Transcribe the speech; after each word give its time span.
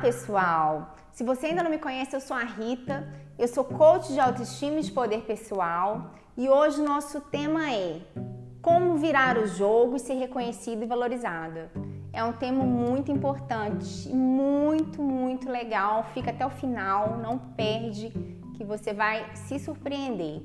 pessoal! 0.00 0.94
Se 1.12 1.22
você 1.22 1.48
ainda 1.48 1.62
não 1.62 1.70
me 1.70 1.78
conhece, 1.78 2.16
eu 2.16 2.20
sou 2.20 2.36
a 2.36 2.44
Rita, 2.44 3.06
eu 3.38 3.46
sou 3.46 3.64
coach 3.64 4.12
de 4.12 4.18
autoestima 4.18 4.78
e 4.78 4.82
de 4.82 4.90
poder 4.90 5.22
pessoal 5.22 6.12
e 6.36 6.48
hoje 6.48 6.80
o 6.80 6.84
nosso 6.84 7.20
tema 7.20 7.70
é 7.70 8.00
como 8.62 8.96
virar 8.96 9.36
o 9.36 9.46
jogo 9.46 9.96
e 9.96 10.00
ser 10.00 10.14
reconhecido 10.14 10.82
e 10.82 10.86
valorizada. 10.86 11.70
É 12.12 12.24
um 12.24 12.32
tema 12.32 12.64
muito 12.64 13.12
importante, 13.12 14.08
muito, 14.08 15.02
muito 15.02 15.50
legal. 15.50 16.04
Fica 16.14 16.30
até 16.30 16.44
o 16.44 16.50
final, 16.50 17.18
não 17.18 17.38
perde, 17.38 18.10
que 18.56 18.64
você 18.64 18.92
vai 18.92 19.24
se 19.34 19.58
surpreender. 19.58 20.42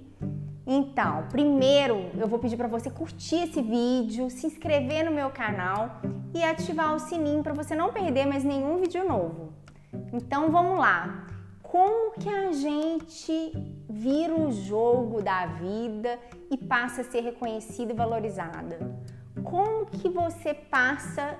Então, 0.67 1.27
primeiro 1.29 2.09
eu 2.17 2.27
vou 2.27 2.39
pedir 2.39 2.57
para 2.57 2.67
você 2.67 2.89
curtir 2.89 3.43
esse 3.43 3.61
vídeo, 3.61 4.29
se 4.29 4.47
inscrever 4.47 5.05
no 5.05 5.11
meu 5.11 5.29
canal 5.29 6.01
e 6.33 6.43
ativar 6.43 6.93
o 6.93 6.99
sininho 6.99 7.41
para 7.41 7.53
você 7.53 7.75
não 7.75 7.93
perder 7.93 8.25
mais 8.25 8.43
nenhum 8.43 8.77
vídeo 8.77 9.07
novo. 9.07 9.44
Então 10.13 10.51
vamos 10.51 10.79
lá. 10.79 11.27
Como 11.61 12.13
que 12.13 12.29
a 12.29 12.51
gente 12.53 13.51
vira 13.89 14.33
o 14.33 14.51
jogo 14.51 15.21
da 15.21 15.45
vida 15.45 16.17
e 16.49 16.57
passa 16.57 17.01
a 17.01 17.03
ser 17.03 17.21
reconhecida 17.21 17.91
e 17.91 17.95
valorizada? 17.95 18.97
Como 19.43 19.85
que 19.85 20.07
você 20.07 20.53
passa, 20.53 21.37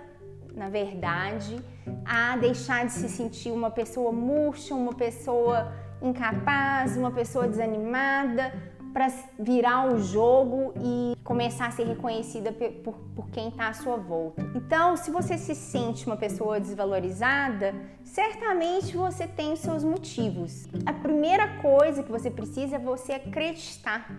na 0.53 0.67
verdade, 0.67 1.57
a 2.03 2.35
deixar 2.37 2.85
de 2.85 2.91
se 2.91 3.07
sentir 3.07 3.51
uma 3.51 3.71
pessoa 3.71 4.11
murcha, 4.11 4.75
uma 4.75 4.93
pessoa 4.93 5.71
incapaz, 6.01 6.97
uma 6.97 7.11
pessoa 7.11 7.47
desanimada, 7.47 8.53
para 8.95 9.11
virar 9.37 9.93
o 9.93 9.99
jogo 9.99 10.73
e 10.77 11.17
começar 11.21 11.67
a 11.67 11.71
ser 11.71 11.85
reconhecida 11.85 12.53
por, 12.53 12.93
por 13.13 13.29
quem 13.29 13.49
está 13.49 13.67
à 13.67 13.73
sua 13.73 13.97
volta. 13.97 14.41
Então, 14.55 14.95
se 14.95 15.11
você 15.11 15.37
se 15.37 15.53
sente 15.53 16.05
uma 16.07 16.15
pessoa 16.15 16.61
desvalorizada, 16.61 17.75
certamente 18.05 18.95
você 18.95 19.27
tem 19.27 19.51
os 19.51 19.59
seus 19.59 19.83
motivos. 19.83 20.65
A 20.85 20.93
primeira 20.93 21.61
coisa 21.61 22.03
que 22.03 22.09
você 22.09 22.31
precisa 22.31 22.77
é 22.77 22.79
você 22.79 23.15
acreditar 23.15 24.09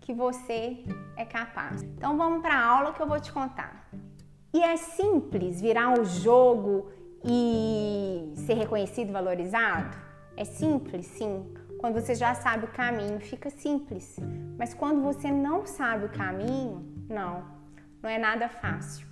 que 0.00 0.12
você 0.12 0.84
é 1.16 1.24
capaz. 1.24 1.84
Então, 1.84 2.18
vamos 2.18 2.42
para 2.42 2.54
a 2.56 2.66
aula 2.66 2.92
que 2.92 3.00
eu 3.00 3.06
vou 3.06 3.20
te 3.20 3.32
contar. 3.32 3.88
E 4.52 4.60
é 4.60 4.76
simples 4.76 5.60
virar 5.60 5.96
o 5.96 6.04
jogo 6.04 6.90
e 7.24 8.32
ser 8.34 8.54
reconhecido 8.54 9.12
valorizado? 9.12 9.96
É 10.36 10.44
simples, 10.44 11.06
sim. 11.06 11.54
Quando 11.84 12.00
você 12.00 12.14
já 12.14 12.34
sabe 12.34 12.64
o 12.64 12.68
caminho, 12.68 13.20
fica 13.20 13.50
simples. 13.50 14.16
Mas 14.56 14.72
quando 14.72 15.02
você 15.02 15.30
não 15.30 15.66
sabe 15.66 16.06
o 16.06 16.08
caminho, 16.08 16.82
não, 17.10 17.44
não 18.02 18.08
é 18.08 18.16
nada 18.16 18.48
fácil. 18.48 19.06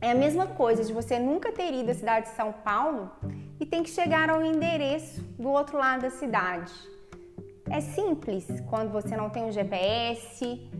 É 0.00 0.12
a 0.12 0.14
mesma 0.14 0.46
coisa 0.46 0.84
de 0.84 0.92
você 0.92 1.18
nunca 1.18 1.50
ter 1.50 1.74
ido 1.74 1.90
à 1.90 1.94
cidade 1.94 2.26
de 2.26 2.36
São 2.36 2.52
Paulo 2.52 3.10
e 3.58 3.66
tem 3.66 3.82
que 3.82 3.90
chegar 3.90 4.30
ao 4.30 4.44
endereço 4.44 5.20
do 5.36 5.48
outro 5.48 5.76
lado 5.76 6.02
da 6.02 6.10
cidade. 6.10 6.72
É 7.68 7.80
simples 7.80 8.46
quando 8.70 8.92
você 8.92 9.16
não 9.16 9.28
tem 9.28 9.42
um 9.46 9.50
GPS. 9.50 10.70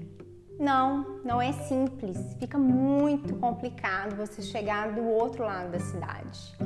Não, 0.56 1.19
não 1.25 1.42
é 1.42 1.50
simples. 1.50 2.16
Fica 2.38 2.56
muito 2.56 3.34
complicado 3.38 4.14
você 4.14 4.41
chegar 4.41 4.92
do 4.92 5.03
outro 5.03 5.42
lado 5.42 5.72
da 5.72 5.80
cidade. 5.80 6.56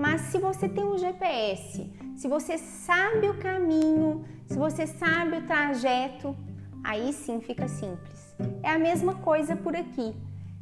Mas 0.00 0.22
se 0.22 0.38
você 0.38 0.66
tem 0.66 0.82
um 0.82 0.96
GPS, 0.96 1.92
se 2.16 2.26
você 2.26 2.56
sabe 2.56 3.28
o 3.28 3.36
caminho, 3.38 4.24
se 4.46 4.56
você 4.56 4.86
sabe 4.86 5.36
o 5.36 5.46
trajeto, 5.46 6.34
aí 6.82 7.12
sim 7.12 7.38
fica 7.42 7.68
simples. 7.68 8.34
É 8.62 8.70
a 8.70 8.78
mesma 8.78 9.16
coisa 9.16 9.54
por 9.54 9.76
aqui. 9.76 10.16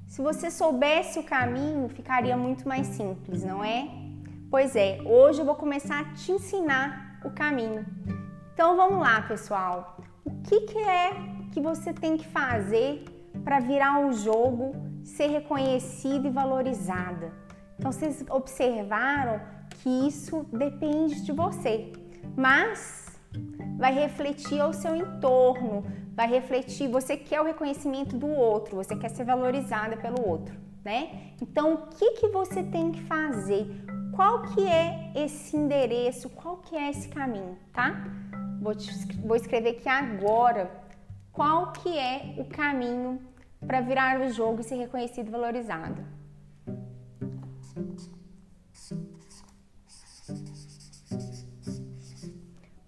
Se 0.09 0.21
você 0.21 0.51
soubesse 0.51 1.21
o 1.21 1.23
caminho, 1.23 1.89
ficaria 1.89 2.37
muito 2.37 2.67
mais 2.67 2.89
simples, 2.89 3.45
não 3.45 3.63
é? 3.63 3.89
Pois 4.51 4.75
é, 4.75 4.99
hoje 5.05 5.41
eu 5.41 5.47
vou 5.47 5.55
começar 5.55 6.01
a 6.01 6.15
te 6.15 6.33
ensinar 6.33 7.21
o 7.25 7.31
caminho. 7.31 7.87
Então 8.53 8.77
vamos 8.77 8.99
lá, 8.99 9.23
pessoal. 9.23 9.99
O 10.25 10.33
que, 10.43 10.63
que 10.63 10.79
é 10.79 11.13
que 11.53 11.61
você 11.61 11.93
tem 11.93 12.17
que 12.17 12.27
fazer 12.27 13.05
para 13.45 13.61
virar 13.61 14.05
o 14.05 14.13
jogo, 14.13 14.75
ser 15.05 15.29
reconhecida 15.29 16.27
e 16.27 16.31
valorizada? 16.33 17.47
Então 17.79 17.93
vocês 17.93 18.25
observaram 18.29 19.41
que 19.71 19.89
isso 20.09 20.45
depende 20.53 21.23
de 21.23 21.33
você, 21.33 21.93
mas 22.37 23.07
vai 23.77 23.95
refletir 23.95 24.61
ao 24.61 24.73
seu 24.73 24.97
entorno, 24.97 25.85
vai 26.15 26.27
refletir, 26.27 26.89
você 26.89 27.17
quer 27.17 27.41
o 27.41 27.45
reconhecimento 27.45 28.17
do 28.17 28.27
outro, 28.27 28.77
você 28.77 28.97
quer 28.97 29.11
ser 29.11 29.25
valorizada 29.25 29.97
pelo 29.97 30.27
outro, 30.27 30.55
né? 30.85 31.33
Então, 31.41 31.75
o 31.75 31.87
que 31.87 32.13
que 32.13 32.29
você 32.29 32.63
tem 32.63 32.91
que 32.91 33.03
fazer? 33.03 33.71
Qual 34.13 34.43
que 34.43 34.67
é 34.67 35.13
esse 35.15 35.57
endereço? 35.57 36.29
Qual 36.31 36.57
que 36.57 36.75
é 36.75 36.91
esse 36.91 37.09
caminho, 37.09 37.57
tá? 37.73 38.05
Vou, 38.61 38.75
te, 38.75 38.91
vou 39.19 39.37
escrever 39.37 39.71
aqui 39.71 39.89
agora 39.89 40.69
qual 41.31 41.73
que 41.73 41.97
é 41.97 42.35
o 42.37 42.45
caminho 42.45 43.21
para 43.65 43.81
virar 43.81 44.21
o 44.21 44.29
jogo 44.33 44.61
e 44.61 44.65
ser 44.65 44.75
reconhecido 44.75 45.29
e 45.29 45.31
valorizado. 45.31 46.03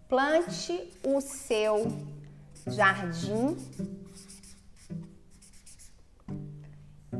Plante 0.08 0.90
o 1.04 1.20
seu 1.20 1.86
jardim 2.66 3.56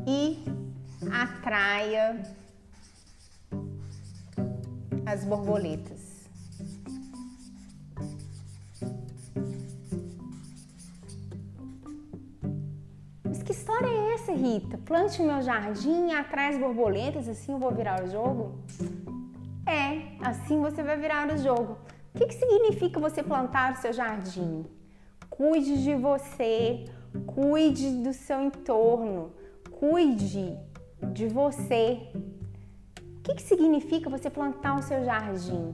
e 0.06 0.44
atraia 1.12 2.22
as 5.06 5.24
borboletas. 5.24 5.99
Essa, 14.20 14.32
Rita? 14.32 14.78
Plante 14.78 15.22
o 15.22 15.26
meu 15.26 15.40
jardim 15.40 16.08
e 16.08 16.12
atrai 16.12 16.50
as 16.50 16.58
borboletas, 16.58 17.28
assim 17.28 17.52
eu 17.52 17.58
vou 17.58 17.72
virar 17.72 18.04
o 18.04 18.08
jogo? 18.08 18.58
É, 19.66 20.16
assim 20.20 20.60
você 20.60 20.82
vai 20.82 20.96
virar 20.98 21.32
o 21.32 21.38
jogo. 21.38 21.78
O 22.14 22.18
que, 22.18 22.26
que 22.26 22.34
significa 22.34 23.00
você 23.00 23.22
plantar 23.22 23.72
o 23.72 23.76
seu 23.76 23.92
jardim? 23.92 24.66
Cuide 25.28 25.82
de 25.82 25.94
você, 25.94 26.84
cuide 27.26 27.90
do 28.02 28.12
seu 28.12 28.42
entorno, 28.42 29.32
cuide 29.70 30.58
de 31.12 31.26
você. 31.28 32.00
O 33.18 33.22
que, 33.22 33.34
que 33.34 33.42
significa 33.42 34.10
você 34.10 34.28
plantar 34.28 34.76
o 34.76 34.82
seu 34.82 35.04
jardim? 35.04 35.72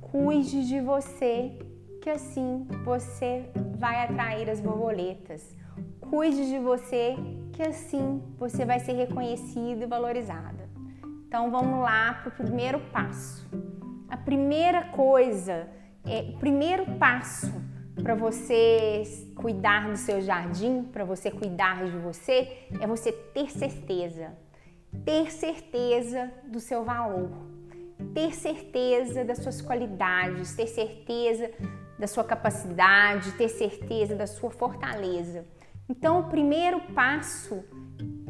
Cuide 0.00 0.68
de 0.68 0.80
você, 0.80 1.58
que 2.02 2.10
assim 2.10 2.66
você 2.84 3.50
vai 3.78 4.04
atrair 4.04 4.48
as 4.50 4.60
borboletas. 4.60 5.56
Cuide 6.00 6.46
de 6.46 6.58
você, 6.58 7.16
que 7.52 7.62
assim 7.62 8.22
você 8.38 8.64
vai 8.64 8.80
ser 8.80 8.92
reconhecido 8.92 9.82
e 9.82 9.86
valorizada. 9.86 10.68
Então 11.26 11.50
vamos 11.50 11.80
lá 11.80 12.14
para 12.14 12.28
o 12.28 12.32
primeiro 12.32 12.80
passo 12.92 13.48
a 14.12 14.16
primeira 14.18 14.82
coisa, 14.88 15.66
é, 16.04 16.20
o 16.34 16.38
primeiro 16.38 16.84
passo 16.98 17.50
para 18.02 18.14
você 18.14 19.04
cuidar 19.34 19.88
do 19.88 19.96
seu 19.96 20.20
jardim, 20.20 20.82
para 20.82 21.02
você 21.02 21.30
cuidar 21.30 21.86
de 21.86 21.96
você, 21.96 22.68
é 22.78 22.86
você 22.86 23.10
ter 23.10 23.50
certeza. 23.50 24.36
Ter 25.02 25.32
certeza 25.32 26.30
do 26.44 26.60
seu 26.60 26.84
valor, 26.84 27.30
ter 28.12 28.34
certeza 28.34 29.24
das 29.24 29.38
suas 29.38 29.62
qualidades, 29.62 30.54
ter 30.54 30.66
certeza 30.66 31.50
da 31.98 32.06
sua 32.06 32.22
capacidade, 32.22 33.32
ter 33.32 33.48
certeza 33.48 34.14
da 34.14 34.26
sua 34.26 34.50
fortaleza. 34.50 35.46
Então, 35.92 36.20
o 36.20 36.24
primeiro 36.24 36.80
passo 36.94 37.62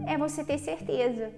é 0.05 0.19
você 0.19 0.43
ter 0.43 0.59
certeza. 0.59 1.33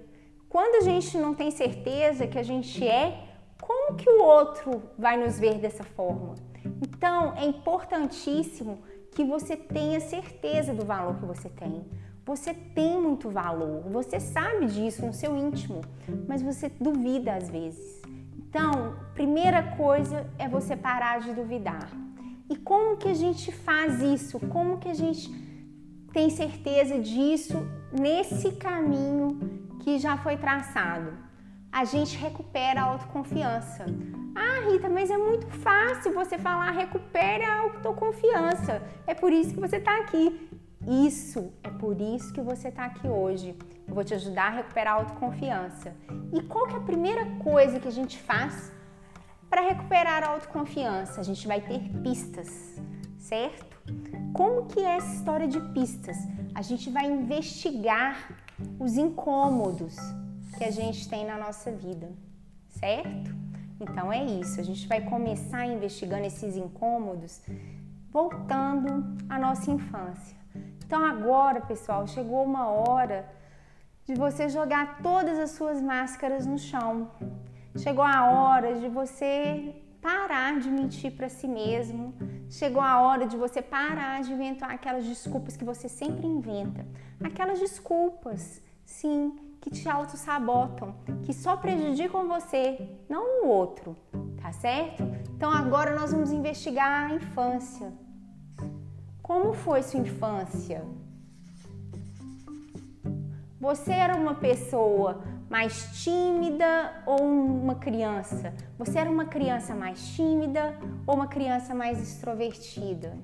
Quando 0.49 0.77
a 0.77 0.81
gente 0.81 1.19
não 1.19 1.35
tem 1.35 1.51
certeza 1.51 2.25
que 2.25 2.39
a 2.39 2.41
gente 2.41 2.83
é, 2.83 3.27
como 3.61 3.95
que 3.95 4.09
o 4.09 4.23
outro 4.23 4.81
vai 4.97 5.17
nos 5.17 5.39
ver 5.39 5.59
dessa 5.59 5.83
forma? 5.83 6.33
Então, 6.81 7.35
é 7.37 7.45
importantíssimo 7.45 8.81
que 9.13 9.23
você 9.23 9.55
tenha 9.55 9.99
certeza 9.99 10.73
do 10.73 10.83
valor 10.83 11.15
que 11.19 11.25
você 11.25 11.47
tem. 11.47 11.85
Você 12.25 12.55
tem 12.55 12.99
muito 12.99 13.29
valor, 13.29 13.83
você 13.91 14.19
sabe 14.19 14.65
disso 14.65 15.05
no 15.05 15.13
seu 15.13 15.37
íntimo, 15.37 15.81
mas 16.27 16.41
você 16.41 16.69
duvida 16.69 17.35
às 17.35 17.51
vezes. 17.51 18.01
Então, 18.35 18.95
primeira 19.13 19.61
coisa 19.77 20.27
é 20.39 20.49
você 20.49 20.75
parar 20.75 21.19
de 21.19 21.35
duvidar. 21.35 21.87
E 22.49 22.55
como 22.55 22.97
que 22.97 23.09
a 23.09 23.13
gente 23.13 23.51
faz 23.51 24.01
isso? 24.01 24.39
Como 24.39 24.79
que 24.79 24.89
a 24.89 24.93
gente 24.95 25.44
tem 26.15 26.29
certeza 26.29 26.97
disso 26.97 27.57
nesse 27.91 28.53
caminho 28.53 29.37
que 29.81 29.99
já 29.99 30.17
foi 30.17 30.37
traçado? 30.37 31.25
a 31.75 31.83
gente 31.83 32.15
recupera 32.17 32.79
a 32.79 32.85
autoconfiança. 32.85 33.85
Ah, 34.33 34.71
Rita, 34.71 34.87
mas 34.87 35.11
é 35.11 35.17
muito 35.17 35.45
fácil 35.47 36.13
você 36.13 36.37
falar 36.37 36.71
recupere 36.71 37.43
a 37.43 37.59
autoconfiança. 37.63 38.81
É 39.05 39.13
por 39.13 39.33
isso 39.33 39.53
que 39.53 39.59
você 39.59 39.75
está 39.75 39.97
aqui. 39.97 40.49
Isso, 40.87 41.51
é 41.61 41.69
por 41.69 41.99
isso 41.99 42.31
que 42.31 42.39
você 42.39 42.69
está 42.69 42.85
aqui 42.85 43.05
hoje. 43.05 43.53
Eu 43.85 43.93
vou 43.93 44.05
te 44.05 44.13
ajudar 44.13 44.45
a 44.45 44.55
recuperar 44.61 44.93
a 44.93 44.97
autoconfiança. 44.99 45.93
E 46.31 46.41
qual 46.43 46.65
que 46.65 46.75
é 46.75 46.77
a 46.77 46.81
primeira 46.91 47.25
coisa 47.43 47.77
que 47.77 47.89
a 47.89 47.97
gente 47.99 48.17
faz? 48.19 48.71
Para 49.49 49.59
recuperar 49.59 50.23
a 50.23 50.29
autoconfiança, 50.29 51.19
a 51.19 51.25
gente 51.25 51.45
vai 51.45 51.59
ter 51.59 51.81
pistas, 52.01 52.81
certo? 53.17 54.24
Como 54.35 54.65
que 54.65 54.81
é 54.81 54.97
essa 54.97 55.13
história 55.15 55.47
de 55.47 55.61
pistas? 55.69 56.17
A 56.53 56.61
gente 56.61 56.89
vai 56.89 57.05
investigar 57.05 58.37
os 58.77 58.97
incômodos 58.97 59.95
que 60.57 60.65
a 60.65 60.71
gente 60.71 61.07
tem 61.07 61.25
na 61.25 61.37
nossa 61.37 61.71
vida, 61.71 62.11
certo? 62.67 63.33
Então 63.79 64.11
é 64.11 64.21
isso, 64.25 64.59
a 64.59 64.63
gente 64.63 64.85
vai 64.89 64.99
começar 64.99 65.65
investigando 65.65 66.25
esses 66.25 66.57
incômodos 66.57 67.41
voltando 68.11 69.05
à 69.29 69.39
nossa 69.39 69.71
infância. 69.71 70.35
Então 70.85 71.05
agora, 71.05 71.61
pessoal, 71.61 72.05
chegou 72.05 72.43
uma 72.43 72.67
hora 72.67 73.25
de 74.03 74.15
você 74.15 74.49
jogar 74.49 74.99
todas 75.01 75.39
as 75.39 75.51
suas 75.51 75.81
máscaras 75.81 76.45
no 76.45 76.59
chão. 76.59 77.09
Chegou 77.77 78.03
a 78.03 78.29
hora 78.29 78.75
de 78.81 78.89
você 78.89 79.75
parar 80.05 80.59
de 80.59 80.69
mentir 80.69 81.11
para 81.13 81.27
si 81.27 81.47
mesmo. 81.47 82.13
Chegou 82.47 82.79
a 82.79 83.01
hora 83.01 83.25
de 83.25 83.35
você 83.35 83.59
parar 83.59 84.21
de 84.21 84.31
inventar 84.31 84.69
aquelas 84.69 85.03
desculpas 85.03 85.57
que 85.57 85.65
você 85.65 85.89
sempre 85.89 86.27
inventa. 86.27 86.85
Aquelas 87.23 87.59
desculpas, 87.59 88.61
sim, 88.85 89.35
que 89.59 89.71
te 89.71 89.89
auto-sabotam, 89.89 90.93
que 91.23 91.33
só 91.33 91.57
prejudicam 91.57 92.27
você, 92.27 92.87
não 93.09 93.45
o 93.45 93.47
outro, 93.47 93.97
tá 94.39 94.51
certo? 94.51 95.01
Então 95.35 95.49
agora 95.49 95.99
nós 95.99 96.11
vamos 96.11 96.31
investigar 96.31 97.09
a 97.09 97.15
infância. 97.15 97.91
Como 99.23 99.53
foi 99.53 99.81
sua 99.81 100.01
infância? 100.01 100.85
Você 103.59 103.91
era 103.91 104.15
uma 104.15 104.35
pessoa 104.35 105.23
mais 105.49 106.03
tímida 106.03 107.03
ou 107.05 107.21
uma 107.21 107.75
criança? 107.75 108.53
Você 108.77 108.99
era 108.99 109.09
uma 109.09 109.25
criança 109.25 109.75
mais 109.75 109.99
tímida 110.09 110.77
ou 111.05 111.15
uma 111.15 111.27
criança 111.27 111.73
mais 111.73 112.01
extrovertida? 112.01 113.17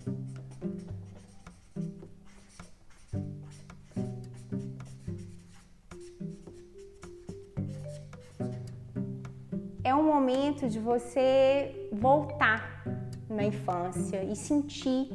É 9.84 9.96
um 9.96 10.04
momento 10.04 10.70
de 10.70 10.80
você 10.80 11.90
voltar 11.92 12.84
na 13.30 13.44
infância 13.44 14.24
e 14.24 14.36
sentir 14.36 15.10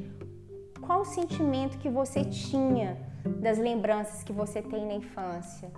qual 0.80 1.00
o 1.00 1.04
sentimento 1.04 1.78
que 1.78 1.88
você 1.88 2.24
tinha 2.24 2.96
das 3.40 3.58
lembranças 3.58 4.22
que 4.22 4.32
você 4.32 4.62
tem 4.62 4.86
na 4.86 4.94
infância? 4.94 5.70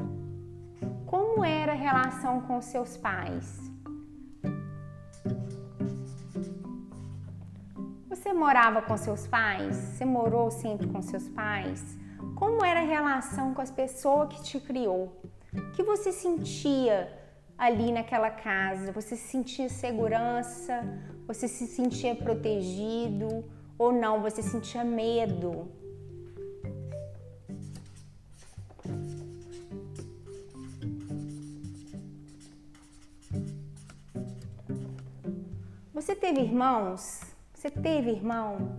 Como 1.39 1.47
era 1.49 1.71
a 1.71 1.77
relação 1.77 2.41
com 2.41 2.61
seus 2.61 2.97
pais? 2.97 3.61
Você 8.11 8.33
morava 8.33 8.83
com 8.83 8.97
seus 8.97 9.25
pais? 9.29 9.77
Você 9.77 10.05
morou 10.05 10.51
sempre 10.51 10.89
com 10.89 11.01
seus 11.01 11.29
pais? 11.29 11.97
Como 12.35 12.65
era 12.65 12.81
a 12.81 12.83
relação 12.83 13.55
com 13.55 13.61
as 13.61 13.71
pessoas 13.71 14.35
que 14.35 14.43
te 14.43 14.59
criou? 14.59 15.23
O 15.55 15.71
que 15.75 15.85
você 15.85 16.11
sentia 16.11 17.09
ali 17.57 17.93
naquela 17.93 18.31
casa? 18.31 18.91
Você 18.91 19.15
sentia 19.15 19.69
segurança? 19.69 20.83
Você 21.29 21.47
se 21.47 21.69
sentia 21.69 22.17
protegido? 22.17 23.45
Ou 23.79 23.93
não, 23.93 24.21
você 24.21 24.43
sentia 24.43 24.83
medo? 24.83 25.71
Você 36.09 36.17
teve 36.17 36.41
irmãos? 36.41 37.21
Você 37.53 37.69
teve 37.69 38.09
irmão? 38.09 38.79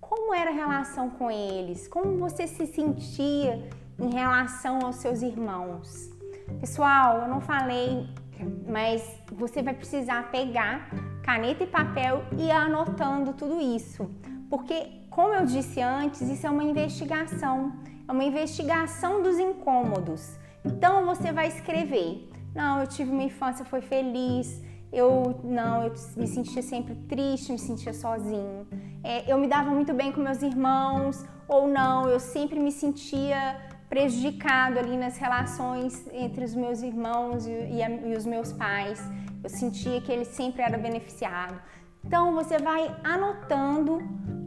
Como 0.00 0.32
era 0.32 0.48
a 0.48 0.54
relação 0.54 1.10
com 1.10 1.30
eles? 1.30 1.86
Como 1.86 2.16
você 2.16 2.46
se 2.46 2.66
sentia 2.66 3.68
em 3.98 4.10
relação 4.10 4.78
aos 4.86 4.96
seus 4.96 5.20
irmãos? 5.20 6.08
Pessoal, 6.60 7.18
eu 7.18 7.28
não 7.28 7.42
falei, 7.42 8.08
mas 8.66 9.06
você 9.32 9.62
vai 9.62 9.74
precisar 9.74 10.30
pegar 10.30 10.88
caneta 11.22 11.64
e 11.64 11.66
papel 11.66 12.24
e 12.38 12.44
ir 12.44 12.50
anotando 12.50 13.34
tudo 13.34 13.60
isso. 13.60 14.10
Porque, 14.48 15.04
como 15.10 15.34
eu 15.34 15.44
disse 15.44 15.82
antes, 15.82 16.22
isso 16.22 16.46
é 16.46 16.50
uma 16.50 16.64
investigação, 16.64 17.70
é 18.08 18.10
uma 18.10 18.24
investigação 18.24 19.22
dos 19.22 19.38
incômodos. 19.38 20.38
Então 20.64 21.04
você 21.04 21.30
vai 21.32 21.48
escrever: 21.48 22.30
não, 22.54 22.80
eu 22.80 22.86
tive 22.86 23.10
uma 23.10 23.24
infância 23.24 23.62
foi 23.62 23.82
feliz. 23.82 24.71
Eu 24.92 25.40
não, 25.42 25.84
eu 25.84 25.92
me 26.16 26.26
sentia 26.26 26.62
sempre 26.62 26.94
triste, 26.94 27.50
me 27.50 27.58
sentia 27.58 27.94
sozinho. 27.94 28.66
É, 29.02 29.32
eu 29.32 29.38
me 29.38 29.48
dava 29.48 29.70
muito 29.70 29.94
bem 29.94 30.12
com 30.12 30.20
meus 30.20 30.42
irmãos, 30.42 31.24
ou 31.48 31.66
não, 31.66 32.08
eu 32.08 32.20
sempre 32.20 32.60
me 32.60 32.70
sentia 32.70 33.58
prejudicado 33.88 34.78
ali 34.78 34.96
nas 34.96 35.16
relações 35.18 36.06
entre 36.12 36.44
os 36.44 36.54
meus 36.54 36.82
irmãos 36.82 37.46
e, 37.46 37.50
e, 37.50 38.10
e 38.10 38.16
os 38.16 38.26
meus 38.26 38.52
pais. 38.52 39.00
Eu 39.42 39.50
sentia 39.50 40.00
que 40.00 40.12
ele 40.12 40.24
sempre 40.24 40.62
era 40.62 40.78
beneficiado. 40.78 41.60
Então 42.04 42.34
você 42.34 42.58
vai 42.58 42.94
anotando, 43.04 43.98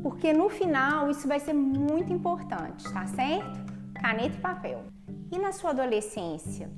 porque 0.03 0.33
no 0.33 0.49
final 0.49 1.09
isso 1.09 1.27
vai 1.27 1.39
ser 1.39 1.53
muito 1.53 2.11
importante, 2.11 2.83
tá 2.91 3.05
certo? 3.07 3.59
Caneta 4.01 4.35
e 4.35 4.41
papel. 4.41 4.83
E 5.31 5.37
na 5.39 5.51
sua 5.51 5.71
adolescência, 5.71 6.69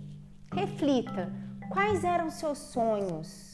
reflita 0.53 1.31
quais 1.69 2.03
eram 2.03 2.27
os 2.27 2.35
seus 2.35 2.57
sonhos, 2.57 3.46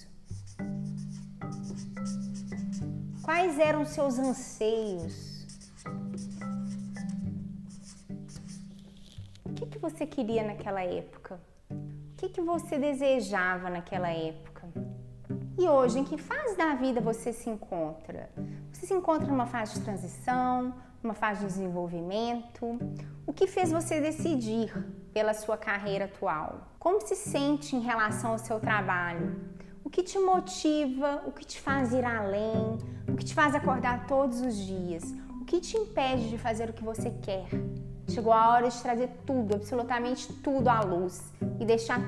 quais 3.23 3.57
eram 3.57 3.85
seus 3.85 4.19
anseios, 4.19 5.47
o 9.45 9.53
que, 9.53 9.65
que 9.65 9.79
você 9.79 10.05
queria 10.05 10.43
naquela 10.43 10.83
época, 10.83 11.39
o 11.71 12.15
que, 12.17 12.27
que 12.27 12.41
você 12.41 12.77
desejava 12.77 13.69
naquela 13.69 14.09
época. 14.09 14.67
E 15.57 15.67
hoje, 15.67 15.99
em 15.99 16.03
que 16.03 16.17
fase 16.17 16.57
da 16.57 16.75
vida 16.75 16.99
você 16.99 17.31
se 17.31 17.49
encontra? 17.49 18.29
Você 18.71 18.87
se 18.87 18.93
encontra 18.93 19.27
numa 19.27 19.45
fase 19.45 19.75
de 19.75 19.81
transição, 19.81 20.73
numa 21.01 21.13
fase 21.13 21.41
de 21.41 21.45
desenvolvimento? 21.45 22.77
O 23.25 23.31
que 23.31 23.47
fez 23.47 23.71
você 23.71 24.01
decidir 24.01 24.73
pela 25.13 25.33
sua 25.33 25.57
carreira 25.57 26.05
atual? 26.05 26.67
Como 26.79 26.99
se 26.99 27.15
sente 27.15 27.75
em 27.75 27.79
relação 27.79 28.31
ao 28.31 28.39
seu 28.39 28.59
trabalho? 28.59 29.52
Que 29.93 30.01
te 30.01 30.17
motiva? 30.17 31.21
O 31.27 31.31
que 31.31 31.45
te 31.45 31.61
faz 31.61 31.93
ir 31.93 32.03
além? 32.03 32.79
O 33.07 33.15
que 33.15 33.23
te 33.23 33.35
faz 33.35 33.53
acordar 33.53 34.07
todos 34.07 34.41
os 34.41 34.57
dias? 34.57 35.03
O 35.39 35.45
que 35.45 35.59
te 35.59 35.77
impede 35.77 36.31
de 36.31 36.37
fazer 36.39 36.67
o 36.67 36.73
que 36.73 36.83
você 36.83 37.11
quer? 37.21 37.45
Chegou 38.09 38.33
a 38.33 38.49
hora 38.49 38.67
de 38.67 38.81
trazer 38.81 39.11
tudo, 39.23 39.53
absolutamente 39.53 40.33
tudo 40.41 40.67
à 40.67 40.81
luz 40.81 41.21
e 41.59 41.63
deixar 41.63 42.01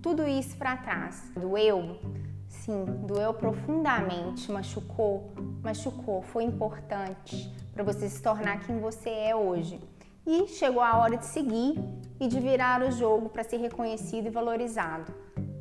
tudo 0.00 0.24
isso 0.24 0.56
para 0.56 0.76
trás. 0.76 1.32
Doeu? 1.36 1.98
Sim, 2.46 2.84
doeu 3.08 3.34
profundamente, 3.34 4.52
machucou, 4.52 5.32
machucou, 5.64 6.22
foi 6.22 6.44
importante 6.44 7.52
para 7.72 7.82
você 7.82 8.08
se 8.08 8.22
tornar 8.22 8.60
quem 8.60 8.78
você 8.78 9.10
é 9.10 9.34
hoje. 9.34 9.80
E 10.24 10.46
chegou 10.46 10.80
a 10.80 10.96
hora 10.98 11.16
de 11.16 11.26
seguir 11.26 11.76
e 12.20 12.28
de 12.28 12.38
virar 12.38 12.84
o 12.84 12.92
jogo 12.92 13.30
para 13.30 13.42
ser 13.42 13.56
reconhecido 13.56 14.28
e 14.28 14.30
valorizado, 14.30 15.12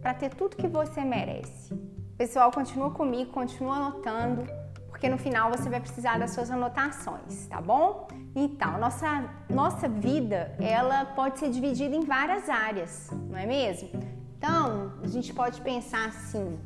para 0.04 0.14
ter 0.14 0.36
tudo 0.36 0.58
que 0.58 0.68
você 0.68 1.02
merece. 1.02 1.74
Pessoal, 2.18 2.52
continua 2.52 2.92
comigo, 2.92 3.32
continua 3.32 3.78
anotando, 3.78 4.46
porque 4.90 5.08
no 5.08 5.18
final 5.18 5.50
você 5.50 5.70
vai 5.70 5.80
precisar 5.80 6.20
das 6.20 6.32
suas 6.32 6.52
anotações, 6.52 7.48
tá 7.48 7.62
bom? 7.62 8.08
Então, 8.36 8.78
nossa, 8.78 9.24
nossa 9.50 9.88
vida, 9.88 10.56
ela 10.60 11.06
pode 11.06 11.40
ser 11.40 11.50
dividida 11.50 11.96
em 11.96 12.02
várias 12.02 12.50
áreas, 12.50 13.10
não 13.30 13.38
é 13.38 13.46
mesmo? 13.46 13.90
Então, 14.38 14.92
a 15.02 15.08
gente 15.08 15.34
pode 15.34 15.62
pensar 15.62 16.10
assim, 16.10 16.60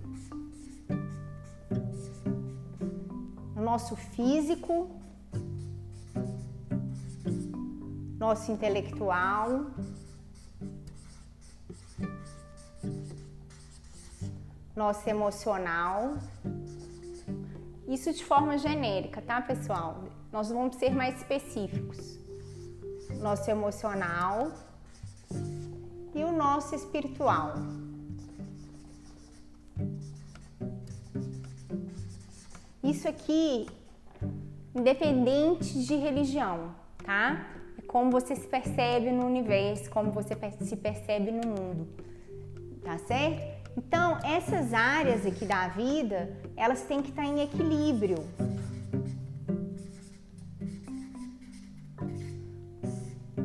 nosso 3.56 3.96
físico, 3.96 4.90
nosso 8.18 8.52
intelectual, 8.52 9.68
nosso 14.78 15.10
emocional. 15.10 16.18
Isso 17.88 18.14
de 18.14 18.24
forma 18.24 18.58
genérica, 18.60 19.22
tá, 19.22 19.42
pessoal? 19.42 20.04
Nós 20.32 20.50
vamos 20.50 20.76
ser 20.76 20.92
mais 20.92 21.18
específicos. 21.18 22.20
Nosso 23.20 23.50
emocional 23.50 24.52
e 26.14 26.24
o 26.24 26.32
nosso 26.32 26.76
espiritual. 26.76 27.56
Isso 32.84 33.08
aqui, 33.08 33.68
independente 34.76 35.84
de 35.84 35.96
religião, 35.96 36.76
tá? 37.04 37.48
É 37.80 37.82
como 37.82 38.12
você 38.12 38.36
se 38.36 38.48
percebe 38.48 39.12
no 39.12 39.26
universo, 39.26 39.90
como 39.90 40.12
você 40.12 40.38
se 40.62 40.76
percebe 40.76 41.32
no 41.32 41.48
mundo, 41.48 41.88
tá 42.84 42.98
certo? 43.00 43.57
Então, 43.78 44.18
essas 44.24 44.74
áreas 44.74 45.24
aqui 45.24 45.46
da 45.46 45.68
vida, 45.68 46.36
elas 46.56 46.82
têm 46.82 47.00
que 47.00 47.10
estar 47.10 47.24
em 47.24 47.42
equilíbrio. 47.42 48.18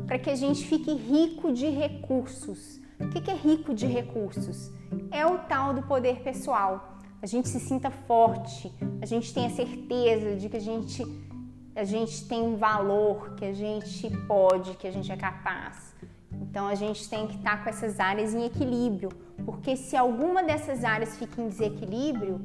Para 0.07 0.19
que 0.19 0.31
a 0.31 0.35
gente 0.35 0.65
fique 0.65 0.91
rico 0.95 1.53
de 1.53 1.69
recursos. 1.69 2.81
O 2.99 3.11
que 3.11 3.31
é 3.31 3.35
rico 3.35 3.75
de 3.75 3.87
recursos? 3.87 4.71
É 5.11 5.27
o 5.27 5.39
tal 5.41 5.75
do 5.75 5.83
poder 5.83 6.23
pessoal. 6.23 6.99
A 7.21 7.27
gente 7.27 7.49
se 7.49 7.61
sinta 7.61 7.91
forte, 7.91 8.73
a 9.01 9.07
gente 9.07 9.33
tenha 9.33 9.51
certeza 9.51 10.35
de 10.35 10.49
que 10.49 10.57
a 10.57 10.61
gente, 10.61 11.05
a 11.77 11.85
gente 11.85 12.27
tem 12.27 12.43
um 12.43 12.57
valor, 12.57 13.35
que 13.37 13.45
a 13.45 13.53
gente 13.53 14.11
pode, 14.27 14.77
que 14.77 14.87
a 14.89 14.91
gente 14.91 15.13
é 15.13 15.17
capaz. 15.17 15.92
Então 16.53 16.69
a 16.69 16.75
gente 16.75 17.09
tem 17.09 17.27
que 17.27 17.37
estar 17.37 17.65
com 17.65 17.71
essas 17.71 17.99
áreas 17.99 18.35
em 18.35 18.45
equilíbrio, 18.45 19.09
porque 19.43 19.75
se 19.75 19.97
alguma 19.97 20.43
dessas 20.43 20.85
áreas 20.85 21.17
fica 21.17 21.41
em 21.41 21.49
desequilíbrio, 21.49 22.43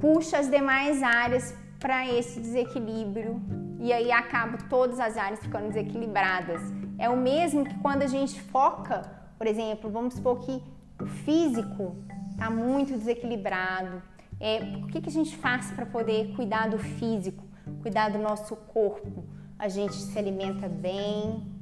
puxa 0.00 0.38
as 0.38 0.50
demais 0.50 1.00
áreas 1.00 1.54
para 1.78 2.04
esse 2.12 2.40
desequilíbrio 2.40 3.40
e 3.78 3.92
aí 3.92 4.10
acaba 4.10 4.58
todas 4.68 4.98
as 4.98 5.16
áreas 5.16 5.38
ficando 5.38 5.68
desequilibradas. 5.68 6.60
É 6.98 7.08
o 7.08 7.16
mesmo 7.16 7.64
que 7.64 7.78
quando 7.78 8.02
a 8.02 8.08
gente 8.08 8.40
foca, 8.40 9.08
por 9.38 9.46
exemplo, 9.46 9.88
vamos 9.88 10.14
supor 10.14 10.40
que 10.40 10.60
o 11.00 11.06
físico 11.06 11.94
está 12.32 12.50
muito 12.50 12.92
desequilibrado. 12.92 14.02
É, 14.40 14.58
o 14.82 14.88
que, 14.88 15.00
que 15.00 15.08
a 15.08 15.12
gente 15.12 15.36
faz 15.36 15.70
para 15.70 15.86
poder 15.86 16.34
cuidar 16.34 16.68
do 16.68 16.78
físico, 16.78 17.44
cuidar 17.82 18.08
do 18.08 18.18
nosso 18.18 18.56
corpo? 18.56 19.22
A 19.56 19.68
gente 19.68 19.94
se 19.94 20.18
alimenta 20.18 20.68
bem, 20.68 21.56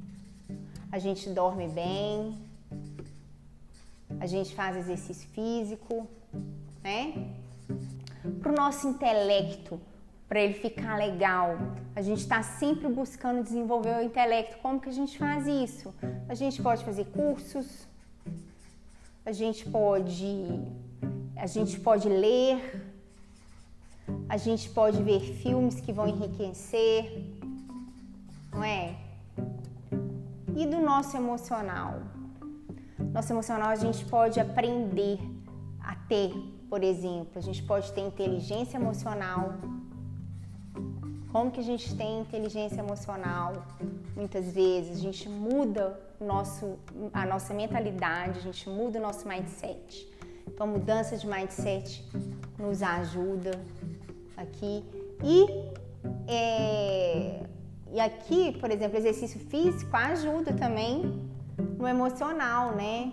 a 0.91 0.99
gente 0.99 1.29
dorme 1.31 1.69
bem, 1.69 2.39
a 4.21 4.27
gente 4.27 4.55
faz 4.55 4.77
exercício 4.77 5.29
físico, 5.31 6.07
né? 6.83 7.31
Para 8.41 8.53
o 8.53 8.55
nosso 8.55 8.89
intelecto, 8.89 9.81
para 10.29 10.41
ele 10.41 10.55
ficar 10.55 10.97
legal, 10.97 11.57
a 11.95 12.03
gente 12.03 12.21
está 12.21 12.43
sempre 12.43 12.89
buscando 12.89 13.43
desenvolver 13.43 13.97
o 13.97 14.03
intelecto. 14.03 14.59
Como 14.59 14.81
que 14.81 14.89
a 14.89 14.93
gente 14.93 15.19
faz 15.19 15.47
isso? 15.47 15.95
A 16.29 16.35
gente 16.35 16.61
pode 16.63 16.85
fazer 16.85 17.05
cursos, 17.07 17.87
a 19.25 19.33
gente 19.33 19.69
pode, 19.69 20.63
a 21.37 21.47
gente 21.47 21.79
pode 21.81 22.09
ler, 22.09 22.85
a 24.29 24.37
gente 24.37 24.69
pode 24.71 25.03
ver 25.03 25.21
filmes 25.21 25.81
que 25.81 25.93
vão 25.93 26.09
enriquecer, 26.09 27.25
não 28.53 28.65
é? 28.65 29.06
E 30.57 30.67
do 30.67 30.81
nosso 30.81 31.15
emocional? 31.15 32.01
Nosso 33.13 33.31
emocional 33.31 33.69
a 33.69 33.77
gente 33.77 34.03
pode 34.07 34.41
aprender 34.41 35.19
a 35.79 35.95
ter, 35.95 36.33
por 36.71 36.83
exemplo, 36.83 37.33
a 37.37 37.43
gente 37.43 37.63
pode 37.63 37.93
ter 37.93 38.01
inteligência 38.01 38.79
emocional. 38.79 39.53
Como 41.31 41.51
que 41.51 41.61
a 41.61 41.63
gente 41.63 41.95
tem 41.95 42.21
inteligência 42.21 42.81
emocional? 42.81 43.67
Muitas 44.17 44.47
vezes 44.47 44.97
a 44.97 45.01
gente 45.01 45.29
muda 45.29 46.01
nosso, 46.19 46.79
a 47.13 47.27
nossa 47.27 47.53
mentalidade, 47.53 48.39
a 48.39 48.43
gente 48.43 48.67
muda 48.71 48.99
o 48.99 49.03
nosso 49.03 49.29
mindset. 49.29 50.11
Então, 50.49 50.67
a 50.67 50.71
mudança 50.71 51.19
de 51.19 51.27
mindset 51.27 52.03
nos 52.59 52.83
ajuda 52.83 53.51
aqui. 54.39 54.83
E, 55.23 55.47
é, 56.27 57.45
e 57.93 58.01
aqui, 58.01 58.53
por 58.59 58.71
exemplo, 58.71 58.97
exercício 58.97 59.41
físico 59.41 59.97
ajuda 59.97 60.53
também 60.53 61.21
no 61.79 61.87
emocional, 61.87 62.75
né? 62.75 63.13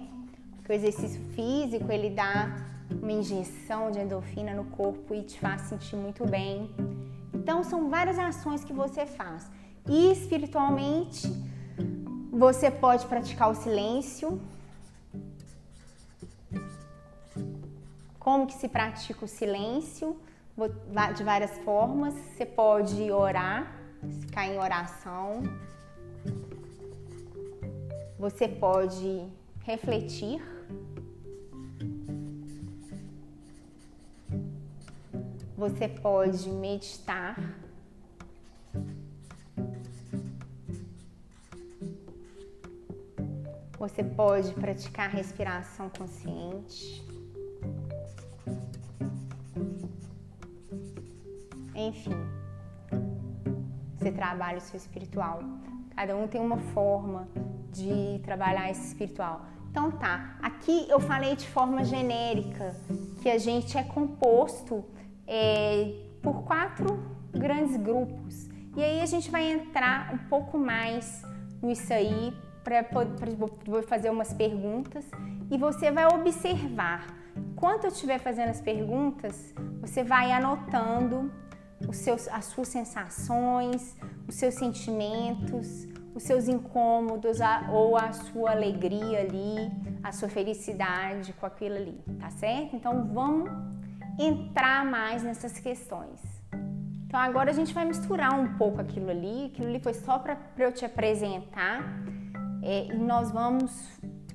Porque 0.55 0.71
o 0.71 0.75
exercício 0.75 1.21
físico 1.35 1.91
ele 1.91 2.09
dá 2.09 2.55
uma 2.89 3.11
injeção 3.11 3.91
de 3.91 3.99
endorfina 3.99 4.53
no 4.53 4.65
corpo 4.65 5.13
e 5.13 5.23
te 5.23 5.39
faz 5.39 5.61
sentir 5.63 5.95
muito 5.95 6.25
bem. 6.25 6.69
Então, 7.33 7.63
são 7.63 7.89
várias 7.89 8.17
ações 8.17 8.63
que 8.63 8.73
você 8.73 9.05
faz. 9.05 9.49
E 9.87 10.11
espiritualmente, 10.11 11.27
você 12.31 12.71
pode 12.71 13.05
praticar 13.05 13.49
o 13.49 13.55
silêncio. 13.55 14.41
Como 18.17 18.47
que 18.47 18.53
se 18.53 18.67
pratica 18.67 19.25
o 19.25 19.27
silêncio? 19.27 20.17
De 21.15 21.23
várias 21.23 21.57
formas. 21.59 22.13
Você 22.13 22.45
pode 22.45 23.11
orar, 23.11 23.82
ficar 24.21 24.47
em 24.47 24.57
oração. 24.57 25.43
Você 28.17 28.47
pode 28.47 29.27
refletir. 29.63 30.41
Você 35.57 35.87
pode 35.87 36.49
meditar. 36.49 37.37
Você 43.77 44.03
pode 44.03 44.53
praticar 44.53 45.09
respiração 45.09 45.89
consciente. 45.89 47.05
Enfim, 51.75 52.15
você 54.03 54.11
trabalha 54.11 54.57
o 54.57 54.61
seu 54.61 54.75
espiritual. 54.75 55.41
Cada 55.95 56.15
um 56.17 56.27
tem 56.27 56.41
uma 56.41 56.57
forma 56.57 57.27
de 57.71 58.19
trabalhar 58.23 58.69
esse 58.69 58.87
espiritual. 58.87 59.45
Então 59.71 59.91
tá, 59.91 60.35
aqui 60.41 60.85
eu 60.89 60.99
falei 60.99 61.35
de 61.35 61.47
forma 61.47 61.83
genérica 61.85 62.75
que 63.21 63.29
a 63.29 63.37
gente 63.37 63.77
é 63.77 63.83
composto 63.83 64.83
é, 65.25 65.93
por 66.21 66.43
quatro 66.43 67.01
grandes 67.31 67.77
grupos. 67.77 68.49
E 68.75 68.83
aí 68.83 69.01
a 69.01 69.05
gente 69.05 69.31
vai 69.31 69.49
entrar 69.51 70.13
um 70.13 70.17
pouco 70.29 70.57
mais 70.57 71.23
nisso 71.61 71.93
aí 71.93 72.33
para 72.61 72.85
fazer 73.87 74.09
umas 74.09 74.33
perguntas 74.33 75.09
e 75.49 75.57
você 75.57 75.91
vai 75.91 76.05
observar. 76.07 77.07
Enquanto 77.35 77.85
eu 77.85 77.89
estiver 77.89 78.19
fazendo 78.19 78.49
as 78.49 78.59
perguntas, 78.59 79.53
você 79.79 80.03
vai 80.03 80.31
anotando 80.31 81.31
os 81.87 81.97
seus, 81.97 82.27
as 82.27 82.45
suas 82.45 82.67
sensações, 82.67 83.95
os 84.27 84.35
seus 84.35 84.55
sentimentos, 84.55 85.87
os 86.15 86.23
seus 86.23 86.47
incômodos 86.47 87.41
a, 87.41 87.69
ou 87.71 87.97
a 87.97 88.11
sua 88.11 88.51
alegria 88.51 89.21
ali, 89.21 89.71
a 90.03 90.11
sua 90.11 90.29
felicidade 90.29 91.33
com 91.33 91.45
aquilo 91.45 91.75
ali, 91.75 91.99
tá 92.19 92.29
certo? 92.29 92.75
Então 92.75 93.07
vamos 93.13 93.49
entrar 94.19 94.85
mais 94.85 95.23
nessas 95.23 95.59
questões. 95.59 96.21
Então 97.07 97.19
agora 97.19 97.51
a 97.51 97.53
gente 97.53 97.73
vai 97.73 97.85
misturar 97.85 98.39
um 98.39 98.57
pouco 98.57 98.81
aquilo 98.81 99.09
ali, 99.09 99.45
aquilo 99.45 99.67
ali 99.69 99.79
foi 99.79 99.93
só 99.93 100.19
para 100.19 100.37
eu 100.57 100.71
te 100.71 100.85
apresentar 100.85 101.83
é, 102.61 102.85
e 102.85 102.97
nós 102.97 103.31
vamos 103.31 103.71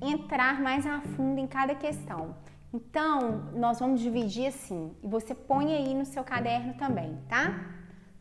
entrar 0.01 0.61
mais 0.61 0.85
a 0.85 1.01
fundo 1.01 1.39
em 1.39 1.47
cada 1.47 1.75
questão. 1.75 2.35
Então, 2.73 3.51
nós 3.53 3.79
vamos 3.79 3.99
dividir 3.99 4.47
assim, 4.47 4.95
e 5.03 5.07
você 5.07 5.33
põe 5.33 5.73
aí 5.73 5.93
no 5.93 6.05
seu 6.05 6.23
caderno 6.23 6.73
também, 6.75 7.17
tá? 7.27 7.75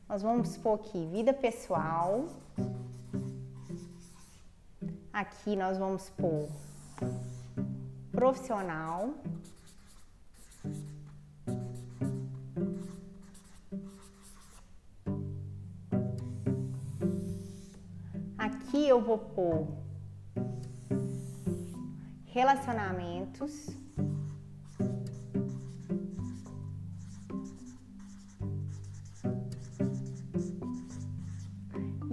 Nós 0.08 0.22
vamos 0.22 0.56
pôr 0.56 0.74
aqui 0.74 1.06
vida 1.12 1.34
pessoal, 1.34 2.26
Aqui 5.18 5.56
nós 5.56 5.76
vamos 5.78 6.10
pôr 6.10 6.48
profissional. 8.12 9.14
Aqui 18.36 18.86
eu 18.86 19.02
vou 19.02 19.18
pôr 19.18 19.66
relacionamentos. 22.26 23.66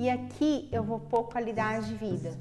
E 0.06 0.10
aqui 0.10 0.70
eu 0.72 0.84
vou 0.84 1.00
pôr 1.00 1.24
qualidade 1.24 1.88
de 1.88 1.96
vida. 1.96 2.38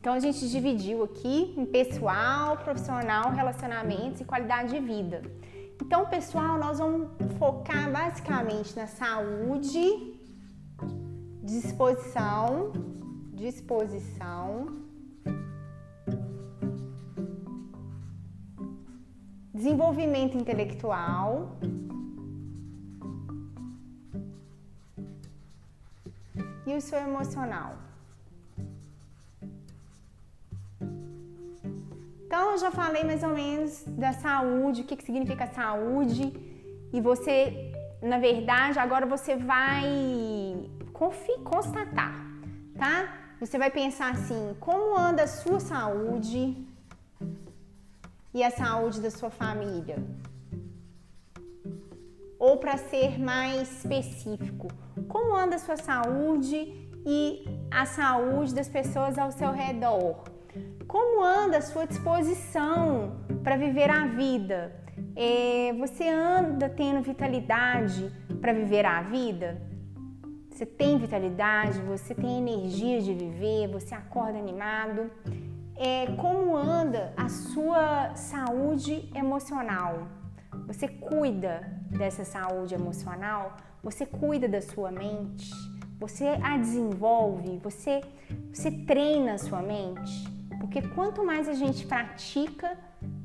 Então 0.00 0.14
a 0.14 0.20
gente 0.20 0.48
dividiu 0.48 1.02
aqui 1.02 1.52
em 1.56 1.66
pessoal, 1.66 2.56
profissional, 2.58 3.32
relacionamentos 3.32 4.20
e 4.20 4.24
qualidade 4.24 4.72
de 4.72 4.80
vida. 4.80 5.20
Então, 5.82 6.06
pessoal, 6.06 6.58
nós 6.58 6.78
vamos 6.78 7.08
focar 7.38 7.90
basicamente 7.90 8.74
na 8.76 8.86
saúde, 8.86 10.18
disposição, 11.42 12.72
disposição, 13.34 14.79
desenvolvimento 19.60 20.34
intelectual, 20.42 21.30
e 26.66 26.74
o 26.78 26.80
seu 26.80 26.98
emocional. 27.08 27.70
Então, 32.24 32.52
eu 32.52 32.58
já 32.64 32.70
falei 32.70 33.02
mais 33.10 33.22
ou 33.28 33.34
menos 33.40 33.84
da 34.04 34.12
saúde, 34.26 34.82
o 34.82 34.84
que, 34.84 34.96
que 34.96 35.04
significa 35.10 35.46
saúde, 35.60 36.24
e 36.96 37.00
você, 37.00 37.34
na 38.00 38.18
verdade, 38.18 38.78
agora 38.78 39.04
você 39.14 39.34
vai 39.36 39.84
constatar, 41.52 42.14
tá? 42.82 42.96
Você 43.40 43.58
vai 43.58 43.70
pensar 43.70 44.08
assim: 44.12 44.42
como 44.60 44.96
anda 44.96 45.22
a 45.24 45.32
sua 45.40 45.60
saúde 45.60 46.42
e 48.32 48.42
a 48.42 48.50
saúde 48.50 49.00
da 49.00 49.10
sua 49.10 49.30
família? 49.30 49.96
Ou 52.38 52.56
para 52.56 52.76
ser 52.76 53.18
mais 53.18 53.70
específico, 53.78 54.68
como 55.08 55.36
anda 55.36 55.56
a 55.56 55.58
sua 55.58 55.76
saúde 55.76 56.58
e 57.06 57.44
a 57.70 57.84
saúde 57.86 58.54
das 58.54 58.68
pessoas 58.68 59.18
ao 59.18 59.30
seu 59.30 59.52
redor? 59.52 60.24
Como 60.86 61.22
anda 61.22 61.58
a 61.58 61.62
sua 61.62 61.86
disposição 61.86 63.20
para 63.44 63.56
viver 63.56 63.90
a 63.90 64.06
vida? 64.06 64.74
É, 65.14 65.72
você 65.74 66.08
anda 66.08 66.68
tendo 66.68 67.02
vitalidade 67.02 68.10
para 68.40 68.52
viver 68.52 68.84
a 68.84 69.02
vida? 69.02 69.60
Você 70.50 70.66
tem 70.66 70.98
vitalidade, 70.98 71.80
você 71.80 72.14
tem 72.14 72.38
energia 72.38 73.00
de 73.00 73.14
viver, 73.14 73.68
você 73.68 73.94
acorda 73.94 74.38
animado. 74.38 75.10
É, 75.82 76.08
como 76.18 76.54
anda 76.54 77.10
a 77.16 77.30
sua 77.30 78.14
saúde 78.14 79.10
emocional? 79.14 80.08
Você 80.66 80.86
cuida 80.86 81.72
dessa 81.90 82.22
saúde 82.22 82.74
emocional? 82.74 83.56
Você 83.82 84.04
cuida 84.04 84.46
da 84.46 84.60
sua 84.60 84.90
mente? 84.90 85.50
Você 85.98 86.38
a 86.42 86.58
desenvolve? 86.58 87.58
Você, 87.64 88.02
você 88.52 88.70
treina 88.70 89.32
a 89.32 89.38
sua 89.38 89.62
mente? 89.62 90.12
Porque 90.60 90.82
quanto 90.82 91.24
mais 91.24 91.48
a 91.48 91.54
gente 91.54 91.86
pratica, 91.86 92.76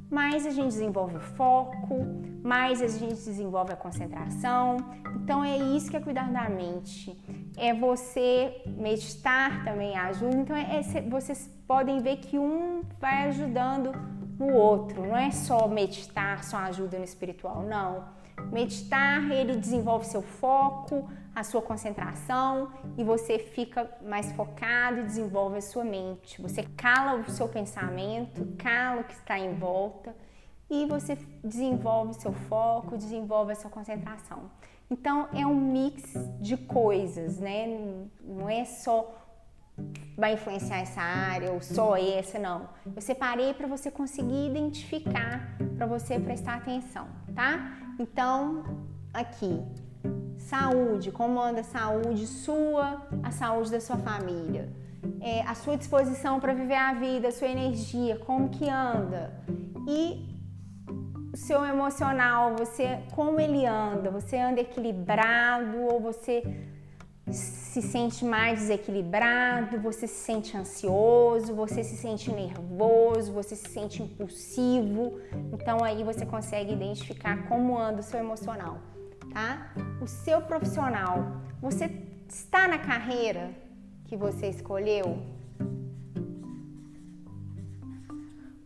mais 0.10 0.46
a 0.46 0.52
gente 0.52 0.70
desenvolve 0.70 1.18
o 1.18 1.20
foco, 1.20 2.06
mais 2.42 2.82
a 2.82 2.88
gente 2.88 3.16
desenvolve 3.16 3.74
a 3.74 3.76
concentração. 3.76 4.78
Então 5.18 5.44
é 5.44 5.58
isso 5.58 5.92
que 5.92 5.98
é 5.98 6.00
cuidar 6.00 6.32
da 6.32 6.50
mente. 6.50 7.22
É 7.58 7.74
você 7.74 8.62
meditar 8.66 9.64
também 9.64 9.98
ajuda. 9.98 10.38
Então 10.38 10.56
é, 10.56 10.80
é, 10.80 11.02
vocês 11.10 11.50
podem 11.68 12.02
ver 12.02 12.18
que 12.18 12.38
um 12.38 12.84
vai 13.00 13.28
ajudando 13.30 13.92
no 14.38 14.54
outro. 14.54 15.06
Não 15.06 15.18
é 15.18 15.32
só 15.32 15.68
meditar, 15.68 16.44
só 16.44 16.58
ajuda 16.58 16.98
no 16.98 17.04
espiritual, 17.04 17.64
não. 17.64 18.06
Meditar, 18.52 19.32
ele 19.32 19.56
desenvolve 19.56 20.06
seu 20.06 20.22
foco, 20.22 21.10
a 21.34 21.44
sua 21.44 21.62
concentração 21.62 22.72
e 22.98 23.04
você 23.04 23.40
fica 23.40 23.90
mais 24.02 24.32
focado 24.34 25.02
e 25.02 25.04
desenvolve 25.04 25.58
a 25.58 25.62
sua 25.62 25.84
mente. 25.84 26.42
Você 26.42 26.64
cala 26.64 27.20
o 27.20 27.30
seu 27.30 27.48
pensamento, 27.48 28.56
cala 28.58 29.02
o 29.02 29.04
que 29.04 29.14
está 29.14 29.38
em 29.38 29.54
volta 29.56 30.16
e 30.70 30.86
você 30.86 31.18
desenvolve 31.44 32.14
seu 32.16 32.32
foco, 32.32 32.98
desenvolve 32.98 33.52
a 33.52 33.56
sua 33.56 33.70
concentração. 33.70 34.50
Então 34.90 35.28
é 35.34 35.46
um 35.46 35.56
mix 35.56 36.14
de 36.40 36.56
coisas, 36.58 37.40
né? 37.40 38.08
Não 38.24 38.50
é 38.50 38.66
só 38.66 39.22
vai 40.18 40.34
influenciar 40.34 40.80
essa 40.80 41.02
área 41.02 41.52
ou 41.52 41.62
só 41.62 41.98
essa, 41.98 42.40
não. 42.40 42.70
Eu 42.96 43.02
separei 43.02 43.54
para 43.54 43.68
você 43.68 43.92
conseguir 43.92 44.48
identificar, 44.48 45.58
para 45.76 45.86
você 45.86 46.18
prestar 46.18 46.56
atenção, 46.56 47.08
tá? 47.34 47.78
Então, 48.00 48.64
aqui, 49.14 49.62
saúde, 50.38 51.12
como 51.12 51.40
anda 51.42 51.62
a 51.62 51.64
saúde 51.64 52.26
sua, 52.28 53.06
a 53.22 53.32
saúde 53.32 53.72
da 53.72 53.82
sua 53.82 53.98
família. 53.98 54.72
É, 55.20 55.42
a 55.42 55.54
sua 55.54 55.78
disposição 55.78 56.40
para 56.40 56.54
viver 56.54 56.76
a 56.76 56.94
vida, 56.94 57.28
a 57.28 57.32
sua 57.32 57.48
energia, 57.48 58.18
como 58.20 58.50
que 58.50 58.70
anda. 58.70 59.34
E 59.88 60.35
seu 61.36 61.66
emocional, 61.66 62.56
você 62.56 63.00
como 63.14 63.40
ele 63.40 63.66
anda, 63.66 64.10
você 64.10 64.38
anda 64.38 64.62
equilibrado 64.62 65.78
ou 65.82 66.00
você 66.00 66.44
se 67.32 67.82
sente 67.82 68.24
mais 68.24 68.60
desequilibrado, 68.60 69.80
você 69.80 70.08
se 70.08 70.24
sente 70.24 70.56
ansioso, 70.56 71.56
você 71.56 71.84
se 71.84 71.98
sente 71.98 72.32
nervoso, 72.32 73.34
você 73.34 73.56
se 73.56 73.70
sente 73.70 74.02
impulsivo. 74.02 75.20
Então 75.52 75.84
aí 75.84 76.04
você 76.04 76.26
consegue 76.26 76.74
identificar 76.74 77.48
como 77.48 77.78
anda 77.78 78.02
o 78.02 78.04
seu 78.04 78.20
emocional, 78.20 78.80
tá? 79.34 79.74
O 80.02 80.08
seu 80.08 80.42
profissional, 80.42 81.42
você 81.60 81.90
está 82.30 82.68
na 82.68 82.78
carreira 82.78 83.52
que 84.06 84.16
você 84.16 84.48
escolheu? 84.48 85.18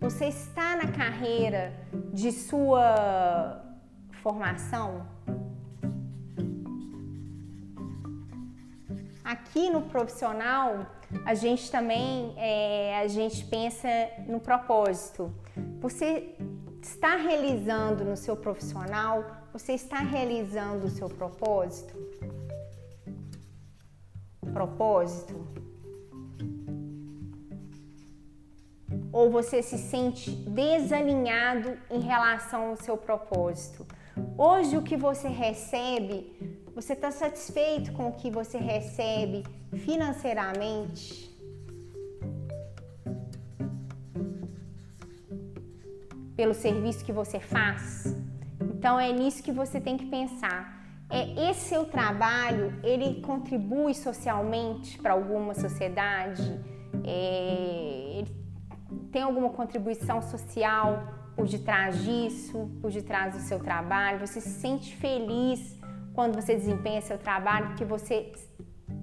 Você 0.01 0.27
está 0.27 0.77
na 0.77 0.89
carreira 0.93 1.73
de 2.13 2.31
sua 2.31 3.61
formação? 4.23 5.05
Aqui 9.21 9.69
no 9.69 9.81
profissional, 9.81 10.85
a 11.25 11.33
gente 11.33 11.69
também 11.69 12.33
é, 12.37 12.97
a 12.97 13.09
gente 13.09 13.43
pensa 13.43 13.89
no 14.25 14.39
propósito. 14.39 15.33
Você 15.81 16.33
está 16.81 17.17
realizando 17.17 18.05
no 18.05 18.15
seu 18.15 18.37
profissional, 18.37 19.25
você 19.51 19.73
está 19.73 19.97
realizando 19.97 20.85
o 20.85 20.89
seu 20.89 21.09
propósito? 21.09 21.93
Propósito? 24.53 25.45
Ou 29.11 29.29
você 29.29 29.61
se 29.61 29.77
sente 29.77 30.31
desalinhado 30.31 31.77
em 31.89 31.99
relação 31.99 32.69
ao 32.69 32.75
seu 32.75 32.97
propósito? 32.97 33.85
Hoje 34.37 34.77
o 34.77 34.81
que 34.81 34.97
você 34.97 35.27
recebe 35.27 36.59
você 36.79 36.93
está 36.93 37.11
satisfeito 37.11 37.91
com 37.91 38.07
o 38.07 38.13
que 38.13 38.31
você 38.31 38.57
recebe 38.57 39.43
financeiramente? 39.73 41.29
Pelo 46.37 46.53
serviço 46.53 47.03
que 47.03 47.11
você 47.11 47.37
faz? 47.37 48.15
Então 48.61 48.97
é 48.97 49.11
nisso 49.11 49.43
que 49.43 49.51
você 49.51 49.81
tem 49.81 49.97
que 49.97 50.05
pensar. 50.05 50.81
É 51.09 51.49
esse 51.49 51.67
seu 51.67 51.83
trabalho, 51.83 52.73
ele 52.81 53.19
contribui 53.23 53.93
socialmente 53.93 54.97
para 54.99 55.11
alguma 55.11 55.53
sociedade? 55.53 56.49
É, 57.03 58.19
ele 58.19 58.38
tem 59.11 59.21
alguma 59.21 59.49
contribuição 59.49 60.21
social 60.21 61.03
por 61.35 61.47
detrás 61.47 62.03
disso, 62.03 62.69
por 62.81 62.91
detrás 62.91 63.35
do 63.35 63.41
seu 63.41 63.59
trabalho? 63.59 64.19
Você 64.19 64.41
se 64.41 64.49
sente 64.49 64.95
feliz 64.95 65.77
quando 66.13 66.35
você 66.35 66.55
desempenha 66.55 67.01
seu 67.01 67.17
trabalho, 67.17 67.67
porque 67.67 67.85
você 67.85 68.31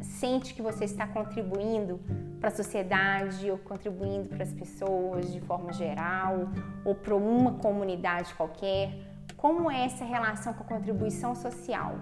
sente 0.01 0.55
que 0.55 0.63
você 0.63 0.85
está 0.85 1.07
contribuindo 1.07 2.01
para 2.39 2.49
a 2.49 2.53
sociedade 2.53 3.51
ou 3.51 3.59
contribuindo 3.59 4.29
para 4.29 4.43
as 4.43 4.53
pessoas 4.53 5.33
de 5.33 5.41
forma 5.41 5.73
geral 5.73 6.49
ou 6.85 6.95
para 6.95 7.15
uma 7.15 7.53
comunidade 7.55 8.35
qualquer. 8.35 8.93
Como 9.37 9.71
é 9.71 9.85
essa 9.85 10.05
relação 10.05 10.53
com 10.55 10.63
a 10.63 10.67
contribuição 10.67 11.35
social? 11.35 11.97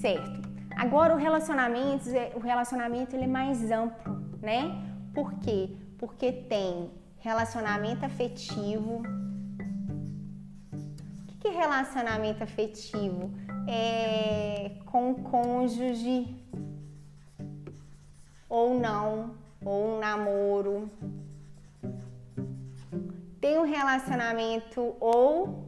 Certo. 0.00 0.44
Agora 0.76 1.14
o 1.14 1.18
relacionamento, 1.18 2.08
o 2.34 2.40
relacionamento 2.40 3.14
ele 3.14 3.24
é 3.24 3.28
mais 3.28 3.70
amplo, 3.70 4.20
né? 4.42 4.93
Por 5.14 5.32
quê? 5.34 5.70
Porque 5.96 6.32
tem 6.32 6.90
relacionamento 7.18 8.04
afetivo, 8.04 9.02
que 11.40 11.50
relacionamento 11.50 12.42
afetivo? 12.42 13.30
É 13.68 14.72
com 14.86 15.10
o 15.10 15.22
cônjuge 15.22 16.34
ou 18.48 18.78
não, 18.78 19.34
ou 19.64 19.96
um 19.96 19.98
namoro. 19.98 20.90
Tem 23.40 23.58
um 23.58 23.64
relacionamento 23.64 24.96
ou 24.98 25.64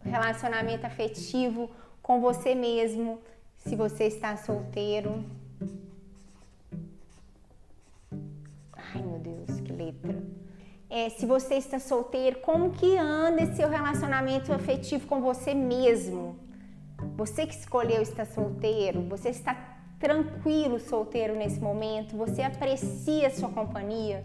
relacionamento 0.00 0.84
afetivo 0.86 1.70
com 2.02 2.20
você 2.20 2.54
mesmo, 2.54 3.20
se 3.58 3.76
você 3.76 4.04
está 4.04 4.36
solteiro. 4.36 5.24
Ai 8.94 9.02
meu 9.02 9.18
Deus, 9.18 9.60
que 9.60 9.72
letra 9.72 10.22
é, 10.94 11.08
se 11.08 11.24
você 11.24 11.54
está 11.54 11.78
solteiro, 11.78 12.40
como 12.40 12.68
que 12.68 12.98
anda 12.98 13.42
esse 13.42 13.56
seu 13.56 13.66
relacionamento 13.66 14.52
afetivo 14.52 15.06
com 15.06 15.22
você 15.22 15.54
mesmo? 15.54 16.36
Você 17.16 17.46
que 17.46 17.54
escolheu 17.54 18.02
estar 18.02 18.26
solteiro, 18.26 19.00
você 19.08 19.30
está 19.30 19.54
tranquilo 19.98 20.78
solteiro 20.78 21.34
nesse 21.34 21.58
momento? 21.58 22.14
Você 22.18 22.42
aprecia 22.42 23.28
a 23.28 23.30
sua 23.30 23.48
companhia? 23.48 24.22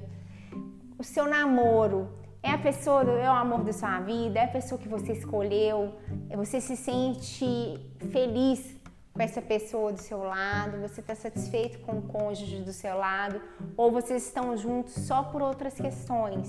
O 0.99 1.05
seu 1.05 1.25
namoro 1.25 2.09
é 2.43 2.51
a 2.51 2.57
pessoa, 2.57 3.01
é 3.17 3.29
o 3.29 3.33
amor 3.33 3.63
da 3.63 3.71
sua 3.71 4.01
vida, 4.01 4.37
é 4.41 4.43
a 4.43 4.49
pessoa 4.49 4.77
que 4.77 4.89
você 4.89 5.13
escolheu, 5.13 5.93
você 6.35 6.59
se 6.59 6.75
sente 6.75 7.79
feliz 8.11 8.75
com 9.17 9.23
essa 9.23 9.41
pessoa 9.41 9.91
do 9.91 9.99
seu 9.99 10.19
lado, 10.19 10.79
você 10.79 11.01
está 11.01 11.15
satisfeito 11.15 11.79
com 11.79 11.93
o 11.97 12.01
cônjuge 12.03 12.61
do 12.61 12.71
seu 12.71 12.95
lado, 12.95 13.41
ou 13.75 13.91
vocês 13.91 14.27
estão 14.27 14.55
juntos 14.55 14.93
só 14.93 15.23
por 15.23 15.41
outras 15.41 15.73
questões. 15.73 16.47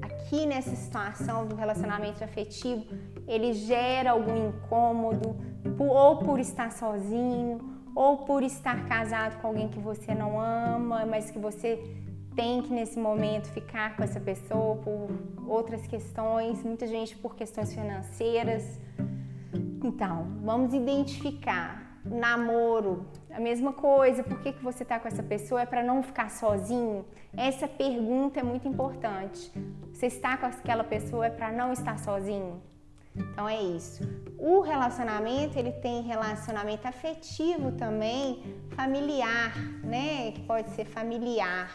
Aqui 0.00 0.46
nessa 0.46 0.76
situação 0.76 1.44
do 1.44 1.56
relacionamento 1.56 2.22
afetivo, 2.22 2.86
ele 3.26 3.52
gera 3.52 4.12
algum 4.12 4.48
incômodo, 4.48 5.36
ou 5.76 6.18
por 6.18 6.38
estar 6.38 6.70
sozinho, 6.70 7.58
ou 7.96 8.18
por 8.18 8.44
estar 8.44 8.86
casado 8.86 9.40
com 9.40 9.48
alguém 9.48 9.68
que 9.68 9.80
você 9.80 10.14
não 10.14 10.40
ama, 10.40 11.04
mas 11.04 11.32
que 11.32 11.38
você 11.38 11.82
tem 12.36 12.62
que 12.62 12.72
nesse 12.72 12.96
momento 12.96 13.48
ficar 13.48 13.96
com 13.96 14.04
essa 14.04 14.20
pessoa 14.20 14.76
por 14.76 15.08
outras 15.48 15.84
questões, 15.84 16.62
muita 16.62 16.86
gente 16.86 17.16
por 17.16 17.34
questões 17.34 17.74
financeiras. 17.74 18.86
Então, 19.88 20.26
vamos 20.42 20.74
identificar. 20.74 21.70
Namoro, 22.04 23.06
a 23.30 23.40
mesma 23.40 23.72
coisa. 23.72 24.22
Por 24.22 24.38
que, 24.40 24.52
que 24.52 24.62
você 24.62 24.82
está 24.82 25.00
com 25.00 25.08
essa 25.08 25.22
pessoa? 25.22 25.62
É 25.62 25.66
para 25.66 25.82
não 25.82 26.02
ficar 26.02 26.30
sozinho? 26.30 27.06
Essa 27.34 27.66
pergunta 27.66 28.40
é 28.40 28.42
muito 28.42 28.68
importante. 28.68 29.50
Você 29.92 30.06
está 30.06 30.36
com 30.36 30.44
aquela 30.46 30.84
pessoa 30.84 31.26
é 31.26 31.30
para 31.30 31.50
não 31.50 31.72
estar 31.72 31.98
sozinho? 31.98 32.62
Então 33.16 33.48
é 33.48 33.60
isso. 33.60 34.02
O 34.38 34.60
relacionamento, 34.60 35.58
ele 35.58 35.72
tem 35.72 36.02
relacionamento 36.02 36.86
afetivo 36.86 37.72
também, 37.72 38.42
familiar, 38.76 39.52
né? 39.82 40.32
Que 40.32 40.42
pode 40.42 40.68
ser 40.70 40.84
familiar. 40.84 41.70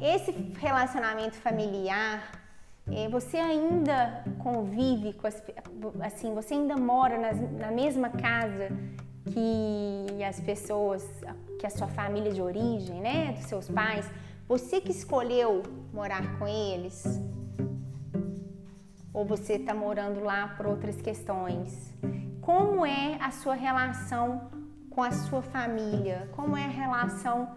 Esse 0.00 0.32
relacionamento 0.58 1.36
familiar, 1.36 2.45
você 3.10 3.36
ainda 3.36 4.24
convive 4.38 5.12
com 5.14 5.26
as, 5.26 5.42
assim, 6.00 6.32
você 6.34 6.54
ainda 6.54 6.76
mora 6.76 7.18
nas, 7.18 7.38
na 7.52 7.70
mesma 7.70 8.08
casa 8.10 8.68
que 9.32 10.22
as 10.22 10.38
pessoas, 10.38 11.04
que 11.58 11.66
a 11.66 11.70
sua 11.70 11.88
família 11.88 12.32
de 12.32 12.40
origem, 12.40 13.00
né, 13.00 13.32
dos 13.32 13.46
seus 13.46 13.68
pais, 13.68 14.08
você 14.48 14.80
que 14.80 14.92
escolheu 14.92 15.64
morar 15.92 16.38
com 16.38 16.46
eles, 16.46 17.20
ou 19.12 19.24
você 19.24 19.54
está 19.54 19.74
morando 19.74 20.22
lá 20.22 20.48
por 20.56 20.66
outras 20.66 21.00
questões? 21.00 21.92
Como 22.40 22.86
é 22.86 23.18
a 23.20 23.32
sua 23.32 23.54
relação 23.54 24.48
com 24.90 25.02
a 25.02 25.10
sua 25.10 25.42
família? 25.42 26.28
Como 26.36 26.56
é 26.56 26.64
a 26.64 26.68
relação 26.68 27.56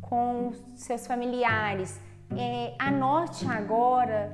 com 0.00 0.52
seus 0.74 1.06
familiares? 1.06 2.00
É, 2.34 2.74
anote 2.78 3.44
agora 3.46 4.32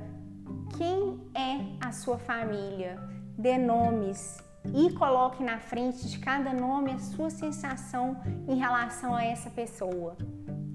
quem 0.76 1.20
é 1.34 1.86
a 1.86 1.92
sua 1.92 2.18
família, 2.18 2.98
dê 3.38 3.56
nomes 3.58 4.38
e 4.74 4.92
coloque 4.92 5.42
na 5.42 5.58
frente 5.58 6.08
de 6.08 6.18
cada 6.18 6.52
nome 6.52 6.92
a 6.92 6.98
sua 6.98 7.30
sensação 7.30 8.20
em 8.48 8.56
relação 8.56 9.14
a 9.14 9.24
essa 9.24 9.50
pessoa, 9.50 10.16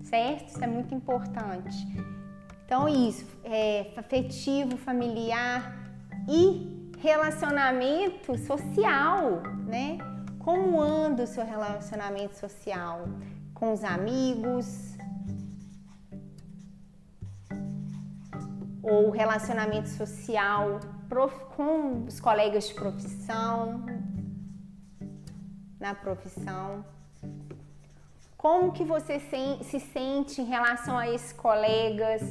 certo? 0.03 0.49
Isso 0.49 0.63
é 0.63 0.67
muito 0.67 0.95
importante. 0.95 1.75
Então, 2.65 2.87
isso, 2.87 3.25
é 3.43 3.93
afetivo, 3.97 4.77
familiar, 4.77 5.81
e 6.27 6.89
relacionamento 6.99 8.37
social, 8.37 9.41
né? 9.65 9.97
Como 10.39 10.81
anda 10.81 11.23
o 11.23 11.27
seu 11.27 11.45
relacionamento 11.45 12.37
social 12.37 13.05
com 13.53 13.73
os 13.73 13.83
amigos? 13.83 14.90
Ou 18.81 19.11
relacionamento 19.11 19.89
social 19.89 20.79
com 21.55 22.05
os 22.05 22.19
colegas 22.19 22.67
de 22.69 22.73
profissão, 22.73 23.85
na 25.79 25.93
profissão? 25.93 26.83
Como 28.37 28.71
que 28.71 28.83
você 28.83 29.19
se 29.61 29.79
sente 29.79 30.41
em 30.41 30.45
relação 30.45 30.97
a 30.97 31.07
esses 31.07 31.33
colegas? 31.33 32.21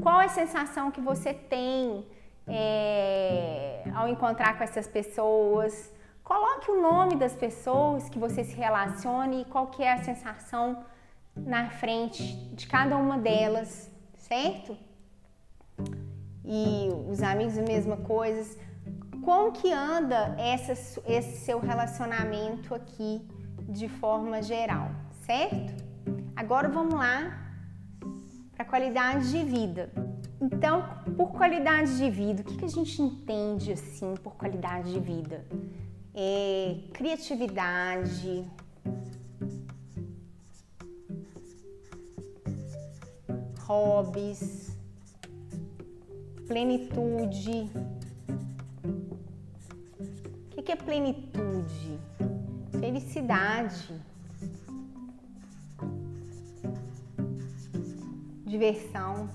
Qual 0.00 0.20
é 0.20 0.26
a 0.26 0.28
sensação 0.28 0.90
que 0.90 1.00
você 1.00 1.34
tem 1.34 2.06
é, 2.50 3.84
ao 3.94 4.08
encontrar 4.08 4.58
com 4.58 4.64
essas 4.64 4.86
pessoas. 4.86 5.92
Coloque 6.24 6.70
o 6.70 6.80
nome 6.80 7.16
das 7.16 7.34
pessoas 7.34 8.08
que 8.08 8.18
você 8.18 8.44
se 8.44 8.54
relacione 8.54 9.42
e 9.42 9.44
qual 9.44 9.68
que 9.68 9.82
é 9.82 9.92
a 9.92 10.02
sensação 10.02 10.84
na 11.36 11.70
frente 11.70 12.22
de 12.54 12.66
cada 12.66 12.96
uma 12.96 13.18
delas, 13.18 13.90
certo? 14.16 14.76
E 16.44 16.88
os 17.08 17.22
amigos 17.22 17.58
a 17.58 17.62
mesma 17.62 17.96
coisa. 17.98 18.58
Como 19.22 19.52
que 19.52 19.72
anda 19.72 20.34
essa, 20.38 20.72
esse 21.06 21.44
seu 21.44 21.60
relacionamento 21.60 22.74
aqui 22.74 23.22
de 23.68 23.88
forma 23.88 24.42
geral, 24.42 24.90
certo? 25.26 25.72
Agora 26.34 26.68
vamos 26.68 26.94
lá 26.94 27.50
para 28.56 28.64
qualidade 28.64 29.30
de 29.30 29.44
vida. 29.44 29.90
Então, 30.40 30.82
por 31.16 31.32
qualidade 31.32 31.98
de 31.98 32.08
vida, 32.08 32.40
o 32.42 32.44
que, 32.44 32.56
que 32.56 32.64
a 32.64 32.68
gente 32.68 33.00
entende 33.02 33.72
assim 33.72 34.14
por 34.22 34.34
qualidade 34.36 34.92
de 34.92 34.98
vida? 34.98 35.46
É 36.14 36.78
criatividade, 36.92 38.46
hobbies, 43.66 44.69
plenitude. 46.50 47.70
O 50.58 50.62
que, 50.62 50.72
é 50.72 50.74
plenitude? 50.74 51.96
Felicidade, 52.80 53.94
diversão. 58.44 59.30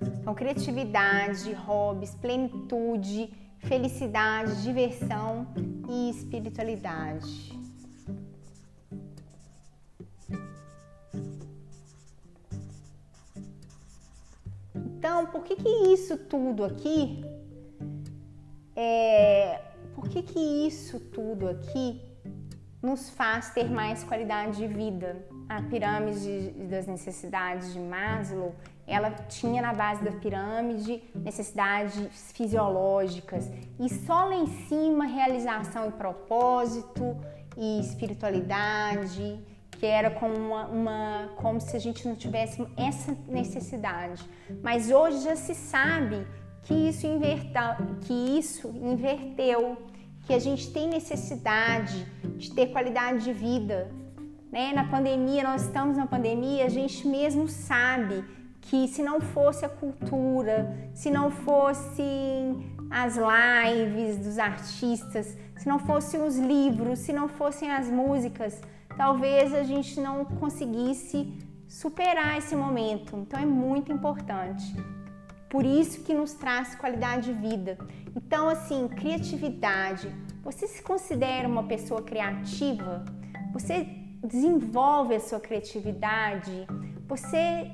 Então, 0.00 0.34
criatividade, 0.34 1.52
hobbies, 1.52 2.14
plenitude, 2.14 3.30
felicidade, 3.58 4.62
diversão 4.62 5.46
e 5.90 6.08
espiritualidade. 6.08 7.53
Então, 15.14 15.26
por 15.26 15.44
que 15.44 15.54
que 15.54 15.68
isso 15.68 16.16
tudo 16.16 16.64
aqui 16.64 17.24
é, 18.74 19.60
por 19.94 20.08
que 20.08 20.20
que 20.22 20.66
isso 20.66 20.98
tudo 20.98 21.48
aqui 21.48 22.02
nos 22.82 23.10
faz 23.10 23.50
ter 23.50 23.70
mais 23.70 24.02
qualidade 24.02 24.56
de 24.56 24.66
vida? 24.66 25.24
A 25.48 25.62
pirâmide 25.62 26.50
das 26.68 26.88
necessidades 26.88 27.72
de 27.72 27.78
Maslow 27.78 28.56
ela 28.88 29.12
tinha 29.28 29.62
na 29.62 29.72
base 29.72 30.02
da 30.02 30.10
pirâmide 30.10 31.00
necessidades 31.14 32.32
fisiológicas 32.32 33.48
e 33.78 33.88
só 33.88 34.24
lá 34.24 34.34
em 34.34 34.48
cima 34.66 35.06
realização 35.06 35.90
e 35.90 35.92
propósito 35.92 37.16
e 37.56 37.78
espiritualidade, 37.78 39.38
que 39.84 39.88
era 39.88 40.10
como 40.10 40.34
uma, 40.34 40.64
uma 40.66 41.28
como 41.36 41.60
se 41.60 41.76
a 41.76 41.78
gente 41.78 42.08
não 42.08 42.16
tivesse 42.16 42.66
essa 42.74 43.14
necessidade. 43.28 44.22
Mas 44.62 44.90
hoje 44.90 45.18
já 45.18 45.36
se 45.36 45.54
sabe 45.54 46.26
que 46.62 46.72
isso, 46.72 47.06
que 48.00 48.14
isso 48.38 48.68
inverteu, 48.68 49.76
que 50.26 50.32
a 50.32 50.38
gente 50.38 50.72
tem 50.72 50.88
necessidade 50.88 52.06
de 52.38 52.50
ter 52.54 52.68
qualidade 52.68 53.24
de 53.24 53.32
vida. 53.34 53.90
Né? 54.50 54.72
Na 54.72 54.84
pandemia, 54.84 55.42
nós 55.42 55.64
estamos 55.64 55.98
na 55.98 56.06
pandemia, 56.06 56.64
a 56.64 56.70
gente 56.70 57.06
mesmo 57.06 57.46
sabe 57.46 58.24
que 58.62 58.88
se 58.88 59.02
não 59.02 59.20
fosse 59.20 59.66
a 59.66 59.68
cultura, 59.68 60.74
se 60.94 61.10
não 61.10 61.30
fossem 61.30 62.74
as 62.90 63.18
lives 63.18 64.16
dos 64.16 64.38
artistas, 64.38 65.36
se 65.58 65.68
não 65.68 65.78
fossem 65.78 66.22
os 66.22 66.38
livros, 66.38 67.00
se 67.00 67.12
não 67.12 67.28
fossem 67.28 67.70
as 67.70 67.90
músicas, 67.90 68.62
talvez 68.96 69.54
a 69.54 69.62
gente 69.62 70.00
não 70.00 70.24
conseguisse 70.24 71.32
superar 71.68 72.38
esse 72.38 72.54
momento. 72.54 73.16
Então 73.16 73.38
é 73.38 73.46
muito 73.46 73.92
importante. 73.92 74.74
Por 75.48 75.64
isso 75.64 76.02
que 76.02 76.12
nos 76.12 76.34
traz 76.34 76.74
qualidade 76.74 77.32
de 77.32 77.48
vida. 77.48 77.78
Então, 78.16 78.48
assim, 78.48 78.88
criatividade. 78.88 80.08
Você 80.42 80.66
se 80.66 80.82
considera 80.82 81.48
uma 81.48 81.64
pessoa 81.64 82.02
criativa? 82.02 83.04
Você 83.52 83.86
desenvolve 84.22 85.14
a 85.14 85.20
sua 85.20 85.38
criatividade? 85.38 86.66
Você 87.06 87.70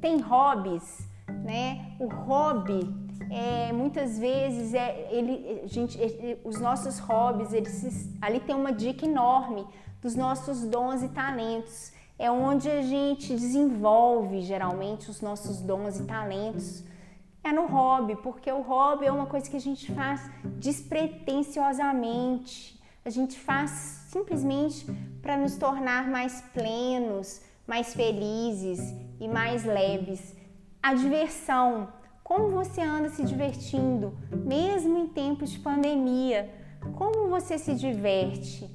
tem 0.00 0.20
hobbies, 0.20 1.08
né? 1.44 1.94
O 1.98 2.06
hobby 2.06 3.01
é, 3.32 3.72
muitas 3.72 4.18
vezes 4.18 4.74
é 4.74 5.08
ele, 5.10 5.62
gente, 5.66 6.02
é, 6.02 6.38
os 6.44 6.60
nossos 6.60 6.98
hobbies, 6.98 7.52
eles, 7.52 8.10
ali 8.20 8.40
tem 8.40 8.54
uma 8.54 8.72
dica 8.72 9.06
enorme 9.06 9.66
dos 10.00 10.14
nossos 10.14 10.64
dons 10.64 11.02
e 11.02 11.08
talentos. 11.08 11.92
É 12.18 12.30
onde 12.30 12.70
a 12.70 12.82
gente 12.82 13.34
desenvolve 13.34 14.42
geralmente 14.42 15.10
os 15.10 15.20
nossos 15.20 15.60
dons 15.60 15.98
e 15.98 16.04
talentos 16.04 16.84
é 17.44 17.52
no 17.52 17.66
hobby, 17.66 18.16
porque 18.16 18.50
o 18.52 18.60
hobby 18.60 19.06
é 19.06 19.12
uma 19.12 19.26
coisa 19.26 19.50
que 19.50 19.56
a 19.56 19.60
gente 19.60 19.92
faz 19.92 20.30
despretensiosamente. 20.58 22.80
A 23.04 23.10
gente 23.10 23.36
faz 23.38 23.70
simplesmente 24.10 24.86
para 25.20 25.36
nos 25.36 25.56
tornar 25.56 26.08
mais 26.08 26.40
plenos, 26.54 27.42
mais 27.66 27.92
felizes 27.94 28.94
e 29.18 29.26
mais 29.26 29.64
leves. 29.64 30.36
A 30.80 30.94
diversão, 30.94 31.88
como 32.32 32.48
você 32.48 32.80
anda 32.80 33.10
se 33.10 33.22
divertindo, 33.24 34.16
mesmo 34.30 34.96
em 34.96 35.06
tempos 35.06 35.50
de 35.50 35.58
pandemia? 35.58 36.48
Como 36.96 37.28
você 37.28 37.58
se 37.58 37.74
diverte? 37.74 38.74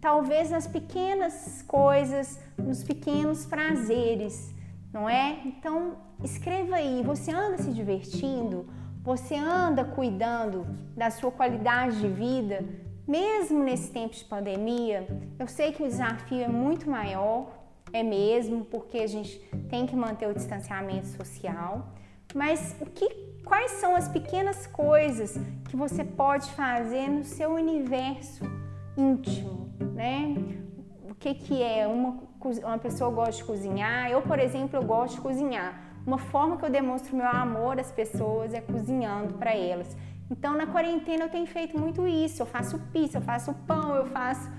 Talvez 0.00 0.48
nas 0.48 0.66
pequenas 0.66 1.60
coisas, 1.68 2.40
nos 2.56 2.82
pequenos 2.82 3.44
prazeres, 3.44 4.54
não 4.90 5.06
é? 5.06 5.40
Então, 5.44 5.98
escreva 6.24 6.76
aí, 6.76 7.02
você 7.04 7.30
anda 7.30 7.58
se 7.58 7.70
divertindo? 7.70 8.66
Você 9.02 9.34
anda 9.34 9.84
cuidando 9.84 10.66
da 10.96 11.10
sua 11.10 11.30
qualidade 11.30 12.00
de 12.00 12.08
vida, 12.08 12.64
mesmo 13.06 13.62
nesse 13.62 13.92
tempo 13.92 14.14
de 14.14 14.24
pandemia? 14.24 15.06
Eu 15.38 15.48
sei 15.48 15.72
que 15.72 15.82
o 15.82 15.86
desafio 15.86 16.44
é 16.44 16.48
muito 16.48 16.88
maior, 16.88 17.52
é 17.92 18.02
mesmo, 18.02 18.64
porque 18.64 19.00
a 19.00 19.06
gente 19.06 19.38
tem 19.68 19.86
que 19.86 19.94
manter 19.94 20.28
o 20.28 20.34
distanciamento 20.34 21.08
social, 21.08 21.99
mas 22.34 22.76
o 22.80 22.86
que, 22.86 23.08
quais 23.44 23.72
são 23.72 23.94
as 23.96 24.08
pequenas 24.08 24.66
coisas 24.66 25.38
que 25.68 25.76
você 25.76 26.04
pode 26.04 26.50
fazer 26.52 27.08
no 27.08 27.24
seu 27.24 27.50
universo 27.52 28.44
íntimo, 28.96 29.72
né? 29.94 30.34
O 31.08 31.14
que, 31.14 31.34
que 31.34 31.62
é? 31.62 31.86
Uma, 31.86 32.18
uma 32.64 32.78
pessoa 32.78 33.10
gosta 33.10 33.36
de 33.36 33.44
cozinhar. 33.44 34.10
Eu, 34.10 34.22
por 34.22 34.38
exemplo, 34.38 34.78
eu 34.78 34.82
gosto 34.82 35.16
de 35.16 35.20
cozinhar. 35.20 35.90
Uma 36.06 36.18
forma 36.18 36.56
que 36.56 36.64
eu 36.64 36.70
demonstro 36.70 37.16
meu 37.16 37.28
amor 37.28 37.78
às 37.78 37.92
pessoas 37.92 38.54
é 38.54 38.60
cozinhando 38.60 39.34
para 39.34 39.54
elas. 39.54 39.96
Então, 40.30 40.56
na 40.56 40.66
quarentena 40.66 41.24
eu 41.24 41.28
tenho 41.28 41.46
feito 41.46 41.78
muito 41.78 42.06
isso. 42.06 42.40
Eu 42.42 42.46
faço 42.46 42.78
pizza, 42.92 43.18
eu 43.18 43.22
faço 43.22 43.52
pão, 43.66 43.94
eu 43.94 44.06
faço 44.06 44.50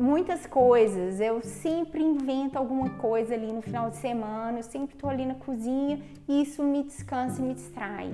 muitas 0.00 0.46
coisas. 0.46 1.20
Eu 1.20 1.42
sempre 1.42 2.02
invento 2.02 2.58
alguma 2.58 2.90
coisa 2.90 3.34
ali 3.34 3.52
no 3.52 3.60
final 3.60 3.90
de 3.90 3.96
semana, 3.96 4.58
eu 4.58 4.62
sempre 4.62 4.94
estou 4.94 5.10
ali 5.10 5.26
na 5.26 5.34
cozinha 5.34 6.00
e 6.26 6.42
isso 6.42 6.64
me 6.64 6.82
descansa 6.82 7.40
e 7.40 7.44
me 7.44 7.54
distrai. 7.54 8.12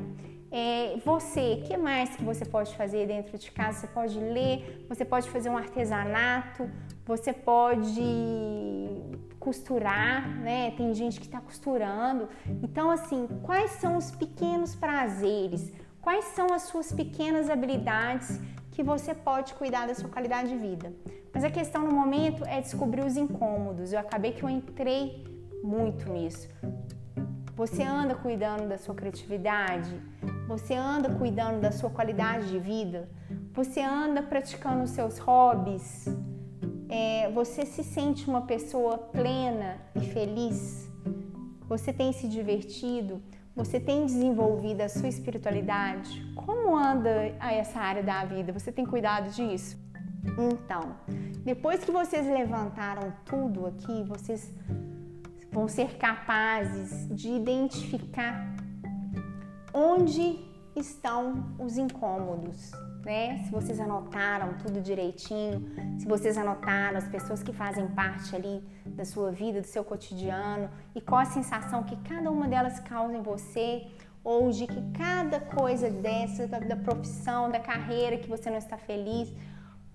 É, 0.50 0.96
você, 1.04 1.60
o 1.60 1.66
que 1.66 1.76
mais 1.76 2.16
que 2.16 2.24
você 2.24 2.44
pode 2.44 2.74
fazer 2.76 3.06
dentro 3.06 3.38
de 3.38 3.50
casa? 3.50 3.80
Você 3.80 3.86
pode 3.86 4.18
ler, 4.18 4.86
você 4.88 5.04
pode 5.04 5.28
fazer 5.30 5.48
um 5.48 5.56
artesanato, 5.56 6.68
você 7.04 7.32
pode 7.32 8.02
costurar, 9.38 10.28
né? 10.40 10.72
Tem 10.76 10.92
gente 10.94 11.20
que 11.20 11.26
está 11.26 11.40
costurando. 11.40 12.28
Então, 12.62 12.90
assim, 12.90 13.28
quais 13.42 13.72
são 13.72 13.96
os 13.96 14.10
pequenos 14.10 14.74
prazeres? 14.74 15.72
Quais 16.00 16.24
são 16.26 16.52
as 16.52 16.62
suas 16.62 16.92
pequenas 16.92 17.50
habilidades 17.50 18.40
que 18.76 18.82
você 18.82 19.14
pode 19.14 19.54
cuidar 19.54 19.86
da 19.86 19.94
sua 19.94 20.10
qualidade 20.10 20.50
de 20.50 20.56
vida. 20.56 20.92
Mas 21.36 21.44
a 21.44 21.50
questão 21.50 21.84
no 21.84 21.92
momento 21.92 22.46
é 22.46 22.62
descobrir 22.62 23.04
os 23.04 23.14
incômodos. 23.14 23.92
Eu 23.92 23.98
acabei 23.98 24.32
que 24.32 24.42
eu 24.42 24.48
entrei 24.48 25.22
muito 25.62 26.10
nisso. 26.10 26.48
Você 27.54 27.82
anda 27.82 28.14
cuidando 28.14 28.66
da 28.66 28.78
sua 28.78 28.94
criatividade? 28.94 30.00
Você 30.48 30.72
anda 30.72 31.10
cuidando 31.10 31.60
da 31.60 31.70
sua 31.70 31.90
qualidade 31.90 32.48
de 32.48 32.58
vida? 32.58 33.06
Você 33.52 33.82
anda 33.82 34.22
praticando 34.22 34.84
os 34.84 34.92
seus 34.92 35.18
hobbies? 35.18 36.06
É, 36.88 37.30
você 37.30 37.66
se 37.66 37.84
sente 37.84 38.26
uma 38.26 38.46
pessoa 38.46 38.96
plena 38.96 39.76
e 39.94 40.00
feliz? 40.00 40.90
Você 41.68 41.92
tem 41.92 42.14
se 42.14 42.26
divertido? 42.28 43.20
Você 43.54 43.78
tem 43.78 44.06
desenvolvido 44.06 44.80
a 44.80 44.88
sua 44.88 45.08
espiritualidade? 45.08 46.32
Como 46.34 46.74
anda 46.74 47.10
essa 47.40 47.78
área 47.78 48.02
da 48.02 48.24
vida? 48.24 48.54
Você 48.54 48.72
tem 48.72 48.86
cuidado 48.86 49.28
disso? 49.28 49.84
Então, 50.38 50.96
depois 51.44 51.84
que 51.84 51.90
vocês 51.90 52.26
levantaram 52.26 53.12
tudo 53.24 53.66
aqui, 53.66 54.02
vocês 54.04 54.52
vão 55.50 55.68
ser 55.68 55.96
capazes 55.96 57.08
de 57.14 57.30
identificar 57.30 58.54
onde 59.72 60.38
estão 60.74 61.54
os 61.58 61.78
incômodos, 61.78 62.70
né? 63.04 63.42
Se 63.44 63.50
vocês 63.50 63.80
anotaram 63.80 64.54
tudo 64.58 64.80
direitinho, 64.80 65.64
se 65.98 66.06
vocês 66.06 66.36
anotaram 66.36 66.98
as 66.98 67.08
pessoas 67.08 67.42
que 67.42 67.52
fazem 67.52 67.86
parte 67.88 68.34
ali 68.34 68.62
da 68.86 69.04
sua 69.04 69.30
vida, 69.30 69.60
do 69.60 69.66
seu 69.66 69.84
cotidiano 69.84 70.68
e 70.94 71.00
qual 71.00 71.20
a 71.20 71.24
sensação 71.24 71.82
que 71.84 71.96
cada 72.08 72.30
uma 72.30 72.48
delas 72.48 72.80
causa 72.80 73.16
em 73.16 73.22
você, 73.22 73.86
ou 74.26 74.50
de 74.50 74.66
que 74.66 74.82
cada 74.92 75.38
coisa 75.38 75.88
dessa, 75.88 76.48
da, 76.48 76.76
profissão, 76.76 77.48
da 77.48 77.60
carreira 77.60 78.16
que 78.18 78.28
você 78.28 78.50
não 78.50 78.58
está 78.58 78.76
feliz, 78.76 79.32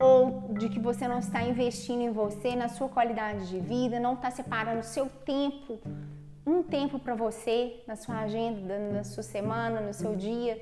ou 0.01 0.53
de 0.53 0.67
que 0.69 0.79
você 0.79 1.07
não 1.07 1.19
está 1.19 1.43
investindo 1.43 2.01
em 2.01 2.11
você, 2.11 2.55
na 2.55 2.67
sua 2.67 2.89
qualidade 2.89 3.47
de 3.47 3.59
vida, 3.59 3.99
não 3.99 4.13
está 4.13 4.31
separando 4.31 4.83
seu 4.83 5.07
tempo, 5.09 5.79
um 6.45 6.63
tempo 6.63 6.97
para 6.97 7.13
você, 7.15 7.83
na 7.87 7.95
sua 7.95 8.19
agenda, 8.19 8.79
na 8.79 9.03
sua 9.03 9.23
semana, 9.23 9.79
no 9.79 9.93
seu 9.93 10.15
dia 10.15 10.59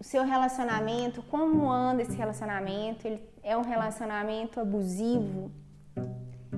o 0.00 0.02
seu 0.02 0.24
relacionamento, 0.24 1.22
como 1.24 1.70
anda 1.70 2.00
esse 2.00 2.16
relacionamento? 2.16 3.06
Ele 3.06 3.22
é 3.42 3.54
um 3.54 3.60
relacionamento 3.60 4.58
abusivo? 4.58 5.52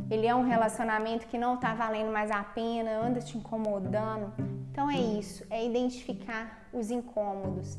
Ele 0.08 0.28
é 0.28 0.34
um 0.34 0.44
relacionamento 0.44 1.26
que 1.26 1.36
não 1.36 1.54
está 1.56 1.74
valendo 1.74 2.12
mais 2.12 2.30
a 2.30 2.44
pena, 2.44 3.04
anda 3.04 3.20
te 3.20 3.36
incomodando? 3.36 4.32
Então 4.70 4.88
é 4.88 4.96
isso, 4.96 5.44
é 5.50 5.66
identificar 5.66 6.68
os 6.72 6.88
incômodos. 6.88 7.76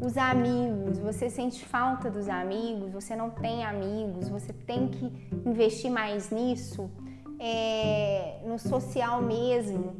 Os 0.00 0.16
amigos, 0.16 0.98
você 0.98 1.28
sente 1.28 1.62
falta 1.62 2.10
dos 2.10 2.26
amigos, 2.26 2.90
você 2.90 3.14
não 3.14 3.28
tem 3.28 3.64
amigos, 3.64 4.30
você 4.30 4.50
tem 4.50 4.88
que 4.88 5.04
investir 5.44 5.90
mais 5.90 6.30
nisso, 6.30 6.90
é, 7.38 8.40
no 8.46 8.58
social 8.58 9.20
mesmo, 9.20 9.94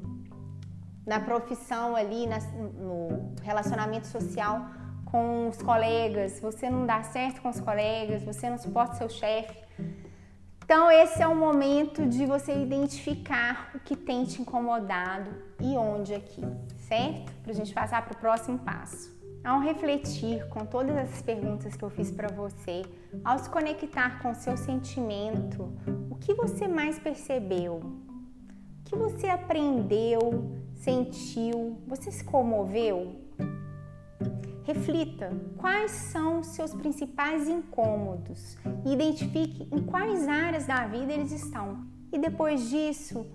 na 1.06 1.20
profissão 1.20 1.94
ali, 1.94 2.26
na, 2.26 2.38
no 2.38 3.34
relacionamento 3.42 4.06
social 4.06 4.64
com 5.04 5.48
os 5.48 5.60
colegas, 5.60 6.40
você 6.40 6.70
não 6.70 6.86
dá 6.86 7.02
certo 7.02 7.42
com 7.42 7.50
os 7.50 7.60
colegas, 7.60 8.22
você 8.22 8.48
não 8.48 8.56
suporta 8.56 8.94
seu 8.94 9.08
chefe. 9.10 9.58
Então, 10.64 10.90
esse 10.90 11.20
é 11.20 11.26
o 11.26 11.36
momento 11.36 12.06
de 12.06 12.24
você 12.24 12.54
identificar 12.54 13.70
o 13.74 13.80
que 13.80 13.96
tem 13.96 14.24
te 14.24 14.40
incomodado 14.40 15.30
e 15.60 15.76
onde 15.76 16.14
aqui, 16.14 16.42
certo? 16.88 17.32
Para 17.42 17.52
a 17.52 17.54
gente 17.54 17.74
passar 17.74 18.02
para 18.02 18.14
o 18.14 18.16
próximo 18.16 18.58
passo. 18.60 19.19
Ao 19.42 19.58
refletir 19.58 20.46
com 20.48 20.66
todas 20.66 20.94
essas 20.96 21.22
perguntas 21.22 21.74
que 21.74 21.82
eu 21.82 21.88
fiz 21.88 22.10
para 22.10 22.28
você, 22.28 22.82
ao 23.24 23.38
se 23.38 23.48
conectar 23.48 24.20
com 24.20 24.32
o 24.32 24.34
seu 24.34 24.54
sentimento, 24.54 25.72
o 26.10 26.14
que 26.16 26.34
você 26.34 26.68
mais 26.68 26.98
percebeu? 26.98 27.76
O 27.76 28.84
que 28.84 28.94
você 28.94 29.28
aprendeu, 29.28 30.52
sentiu? 30.74 31.78
Você 31.86 32.10
se 32.10 32.22
comoveu? 32.22 33.16
Reflita 34.64 35.32
quais 35.56 35.90
são 35.90 36.40
os 36.40 36.48
seus 36.48 36.74
principais 36.74 37.48
incômodos 37.48 38.58
e 38.84 38.92
identifique 38.92 39.66
em 39.72 39.82
quais 39.82 40.28
áreas 40.28 40.66
da 40.66 40.86
vida 40.86 41.14
eles 41.14 41.32
estão. 41.32 41.86
E 42.12 42.18
depois 42.18 42.68
disso, 42.68 43.26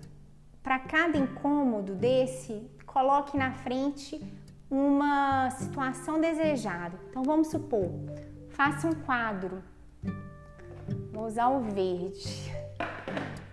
para 0.62 0.78
cada 0.78 1.18
incômodo 1.18 1.96
desse, 1.96 2.70
coloque 2.86 3.36
na 3.36 3.50
frente 3.52 4.24
uma 4.70 5.50
situação 5.50 6.20
desejada. 6.20 6.98
Então 7.10 7.22
vamos 7.22 7.48
supor, 7.48 7.90
faça 8.50 8.86
um 8.88 8.94
quadro. 8.94 9.62
Vou 11.12 11.26
usar 11.26 11.48
o 11.48 11.60
verde, 11.60 12.52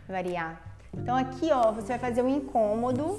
variar. 0.08 0.62
Então 0.94 1.16
aqui, 1.16 1.52
ó, 1.52 1.72
você 1.72 1.88
vai 1.88 2.00
fazer 2.00 2.22
um 2.22 2.30
incômodo 2.30 3.18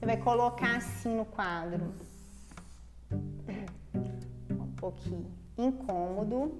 Você 0.00 0.06
vai 0.06 0.16
colocar 0.16 0.78
assim 0.78 1.14
no 1.14 1.26
quadro. 1.26 1.92
Um 4.50 4.72
pouquinho 4.74 5.30
incômodo. 5.58 6.58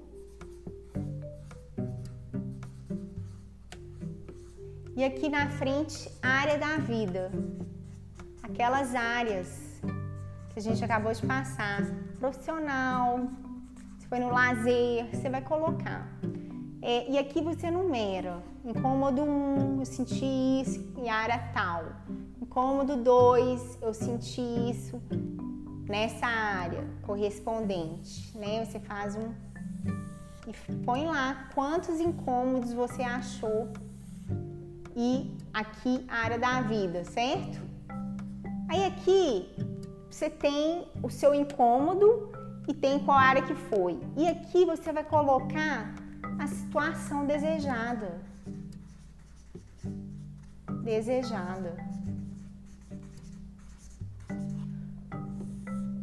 E 4.94 5.02
aqui 5.02 5.30
na 5.30 5.48
frente, 5.48 6.10
área 6.22 6.58
da 6.58 6.76
vida. 6.76 7.32
Aquelas 8.52 8.94
áreas 8.94 9.80
que 10.50 10.58
a 10.58 10.62
gente 10.62 10.84
acabou 10.84 11.12
de 11.12 11.26
passar. 11.26 11.82
Profissional, 12.18 13.28
se 13.98 14.06
foi 14.06 14.20
no 14.20 14.30
lazer, 14.30 15.06
você 15.12 15.28
vai 15.28 15.42
colocar. 15.42 16.06
É, 16.82 17.10
e 17.10 17.18
aqui 17.18 17.40
você 17.40 17.70
numera. 17.70 18.42
Incômodo 18.64 19.22
1, 19.22 19.24
um, 19.24 19.78
eu 19.80 19.86
senti 19.86 20.24
isso, 20.60 20.92
e 21.02 21.08
área 21.08 21.38
tal 21.54 21.84
cômodo 22.50 22.96
2, 22.96 23.78
eu 23.80 23.94
senti 23.94 24.40
isso 24.40 25.00
nessa 25.88 26.26
área 26.26 26.84
correspondente, 27.02 28.36
né? 28.36 28.64
Você 28.64 28.80
faz 28.80 29.14
um 29.14 29.32
e 30.46 30.72
põe 30.84 31.06
lá 31.06 31.48
quantos 31.54 32.00
incômodos 32.00 32.72
você 32.72 33.02
achou 33.02 33.68
e 34.96 35.32
aqui 35.54 36.04
a 36.08 36.16
área 36.16 36.38
da 36.38 36.60
vida, 36.62 37.04
certo? 37.04 37.69
Aí 38.70 38.84
aqui 38.84 39.50
você 40.08 40.30
tem 40.30 40.86
o 41.02 41.10
seu 41.10 41.34
incômodo 41.34 42.30
e 42.68 42.72
tem 42.72 43.00
qual 43.00 43.18
área 43.18 43.42
que 43.42 43.52
foi. 43.52 43.98
E 44.16 44.28
aqui 44.28 44.64
você 44.64 44.92
vai 44.92 45.02
colocar 45.02 45.92
a 46.38 46.46
situação 46.46 47.26
desejada. 47.26 48.20
Desejada. 50.84 51.76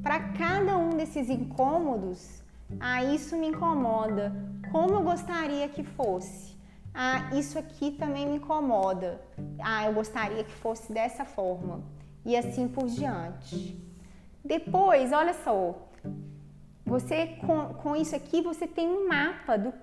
Para 0.04 0.20
cada 0.34 0.78
um 0.78 0.90
desses 0.90 1.30
incômodos, 1.30 2.44
ah, 2.82 3.02
isso 3.02 3.38
me 3.38 3.48
incomoda. 3.48 4.36
Como 4.74 4.94
eu 4.96 5.04
gostaria 5.04 5.70
que 5.70 5.86
fosse? 5.86 6.58
Ah, 6.94 7.30
isso 7.34 7.58
aqui 7.58 7.92
também 7.92 8.28
me 8.28 8.36
incomoda. 8.36 9.22
Ah, 9.58 9.86
eu 9.86 9.94
gostaria 9.94 10.44
que 10.44 10.52
fosse 10.52 10.92
dessa 10.92 11.24
forma. 11.24 11.82
E 12.28 12.36
assim 12.36 12.68
por 12.68 12.88
diante. 12.88 13.82
Depois, 14.44 15.14
olha 15.14 15.34
só, 15.34 15.90
você 16.86 17.38
com, 17.46 17.74
com 17.76 17.96
isso 17.96 18.14
aqui 18.14 18.42
você 18.42 18.68
tem 18.68 18.86
um 18.86 19.08
mapa 19.08 19.58
do, 19.58 19.74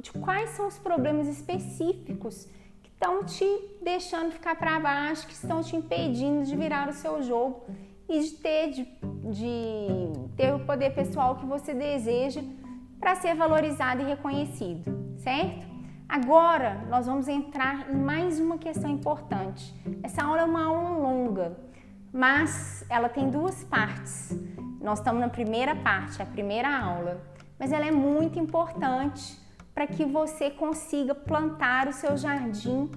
de 0.00 0.10
quais 0.10 0.50
são 0.50 0.66
os 0.66 0.76
problemas 0.76 1.28
específicos 1.28 2.48
que 2.82 2.90
estão 2.90 3.24
te 3.24 3.46
deixando 3.80 4.32
ficar 4.32 4.56
para 4.56 4.80
baixo, 4.80 5.28
que 5.28 5.34
estão 5.34 5.62
te 5.62 5.76
impedindo 5.76 6.44
de 6.44 6.56
virar 6.56 6.88
o 6.88 6.92
seu 6.92 7.22
jogo 7.22 7.64
e 8.08 8.18
de 8.20 8.30
ter, 8.32 8.70
de, 8.70 8.84
de 9.30 10.28
ter 10.36 10.52
o 10.52 10.66
poder 10.66 10.90
pessoal 10.96 11.36
que 11.36 11.46
você 11.46 11.72
deseja 11.72 12.42
para 12.98 13.14
ser 13.14 13.36
valorizado 13.36 14.02
e 14.02 14.04
reconhecido, 14.04 15.14
certo? 15.18 15.64
Agora 16.08 16.84
nós 16.90 17.06
vamos 17.06 17.28
entrar 17.28 17.88
em 17.90 17.96
mais 17.96 18.40
uma 18.40 18.58
questão 18.58 18.90
importante. 18.90 19.74
Essa 20.02 20.24
aula 20.24 20.42
é 20.42 20.44
uma 20.44 20.64
aula 20.64 20.90
longa, 20.90 21.63
mas 22.14 22.84
ela 22.88 23.08
tem 23.08 23.28
duas 23.28 23.64
partes. 23.64 24.38
Nós 24.80 25.00
estamos 25.00 25.20
na 25.20 25.28
primeira 25.28 25.74
parte, 25.74 26.22
a 26.22 26.26
primeira 26.26 26.68
aula, 26.72 27.20
mas 27.58 27.72
ela 27.72 27.84
é 27.84 27.90
muito 27.90 28.38
importante 28.38 29.36
para 29.74 29.88
que 29.88 30.04
você 30.04 30.48
consiga 30.48 31.12
plantar 31.12 31.88
o 31.88 31.92
seu 31.92 32.16
jardim 32.16 32.88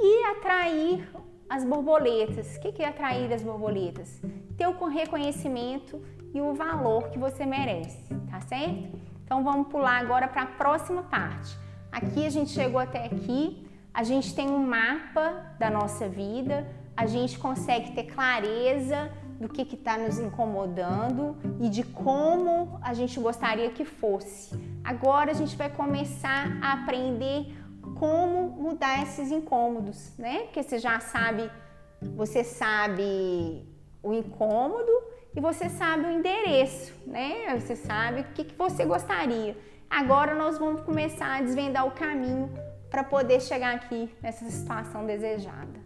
e 0.00 0.24
atrair 0.30 1.06
as 1.50 1.66
borboletas. 1.66 2.56
O 2.56 2.60
que 2.60 2.82
é 2.82 2.88
atrair 2.88 3.30
as 3.30 3.42
borboletas? 3.42 4.22
Ter 4.56 4.66
o 4.66 4.86
reconhecimento 4.86 6.02
e 6.32 6.40
o 6.40 6.54
valor 6.54 7.10
que 7.10 7.18
você 7.18 7.44
merece, 7.44 8.14
tá 8.30 8.40
certo? 8.40 8.98
Então 9.22 9.44
vamos 9.44 9.68
pular 9.68 10.00
agora 10.00 10.26
para 10.26 10.44
a 10.44 10.46
próxima 10.46 11.02
parte. 11.02 11.58
Aqui 11.90 12.24
a 12.24 12.30
gente 12.30 12.50
chegou 12.50 12.80
até 12.80 13.04
aqui, 13.04 13.68
a 13.92 14.02
gente 14.02 14.34
tem 14.34 14.48
um 14.48 14.66
mapa 14.66 15.54
da 15.58 15.68
nossa 15.68 16.08
vida, 16.08 16.66
a 17.02 17.06
gente 17.06 17.36
consegue 17.36 17.90
ter 17.92 18.04
clareza 18.04 19.10
do 19.40 19.48
que 19.48 19.62
está 19.62 19.98
nos 19.98 20.20
incomodando 20.20 21.36
e 21.60 21.68
de 21.68 21.82
como 21.82 22.78
a 22.80 22.94
gente 22.94 23.18
gostaria 23.18 23.70
que 23.70 23.84
fosse. 23.84 24.54
Agora 24.84 25.32
a 25.32 25.34
gente 25.34 25.56
vai 25.56 25.68
começar 25.68 26.46
a 26.62 26.74
aprender 26.74 27.52
como 27.98 28.50
mudar 28.50 29.02
esses 29.02 29.32
incômodos, 29.32 30.16
né? 30.16 30.42
Porque 30.44 30.62
você 30.62 30.78
já 30.78 31.00
sabe, 31.00 31.50
você 32.14 32.44
sabe 32.44 33.66
o 34.00 34.12
incômodo 34.12 34.92
e 35.34 35.40
você 35.40 35.68
sabe 35.68 36.06
o 36.06 36.10
endereço, 36.10 36.94
né? 37.04 37.58
Você 37.58 37.74
sabe 37.74 38.20
o 38.20 38.24
que, 38.32 38.44
que 38.44 38.54
você 38.54 38.84
gostaria. 38.84 39.56
Agora 39.90 40.36
nós 40.36 40.56
vamos 40.56 40.82
começar 40.82 41.38
a 41.38 41.42
desvendar 41.42 41.84
o 41.84 41.90
caminho 41.90 42.48
para 42.88 43.02
poder 43.02 43.40
chegar 43.40 43.74
aqui 43.74 44.08
nessa 44.22 44.48
situação 44.48 45.04
desejada. 45.04 45.82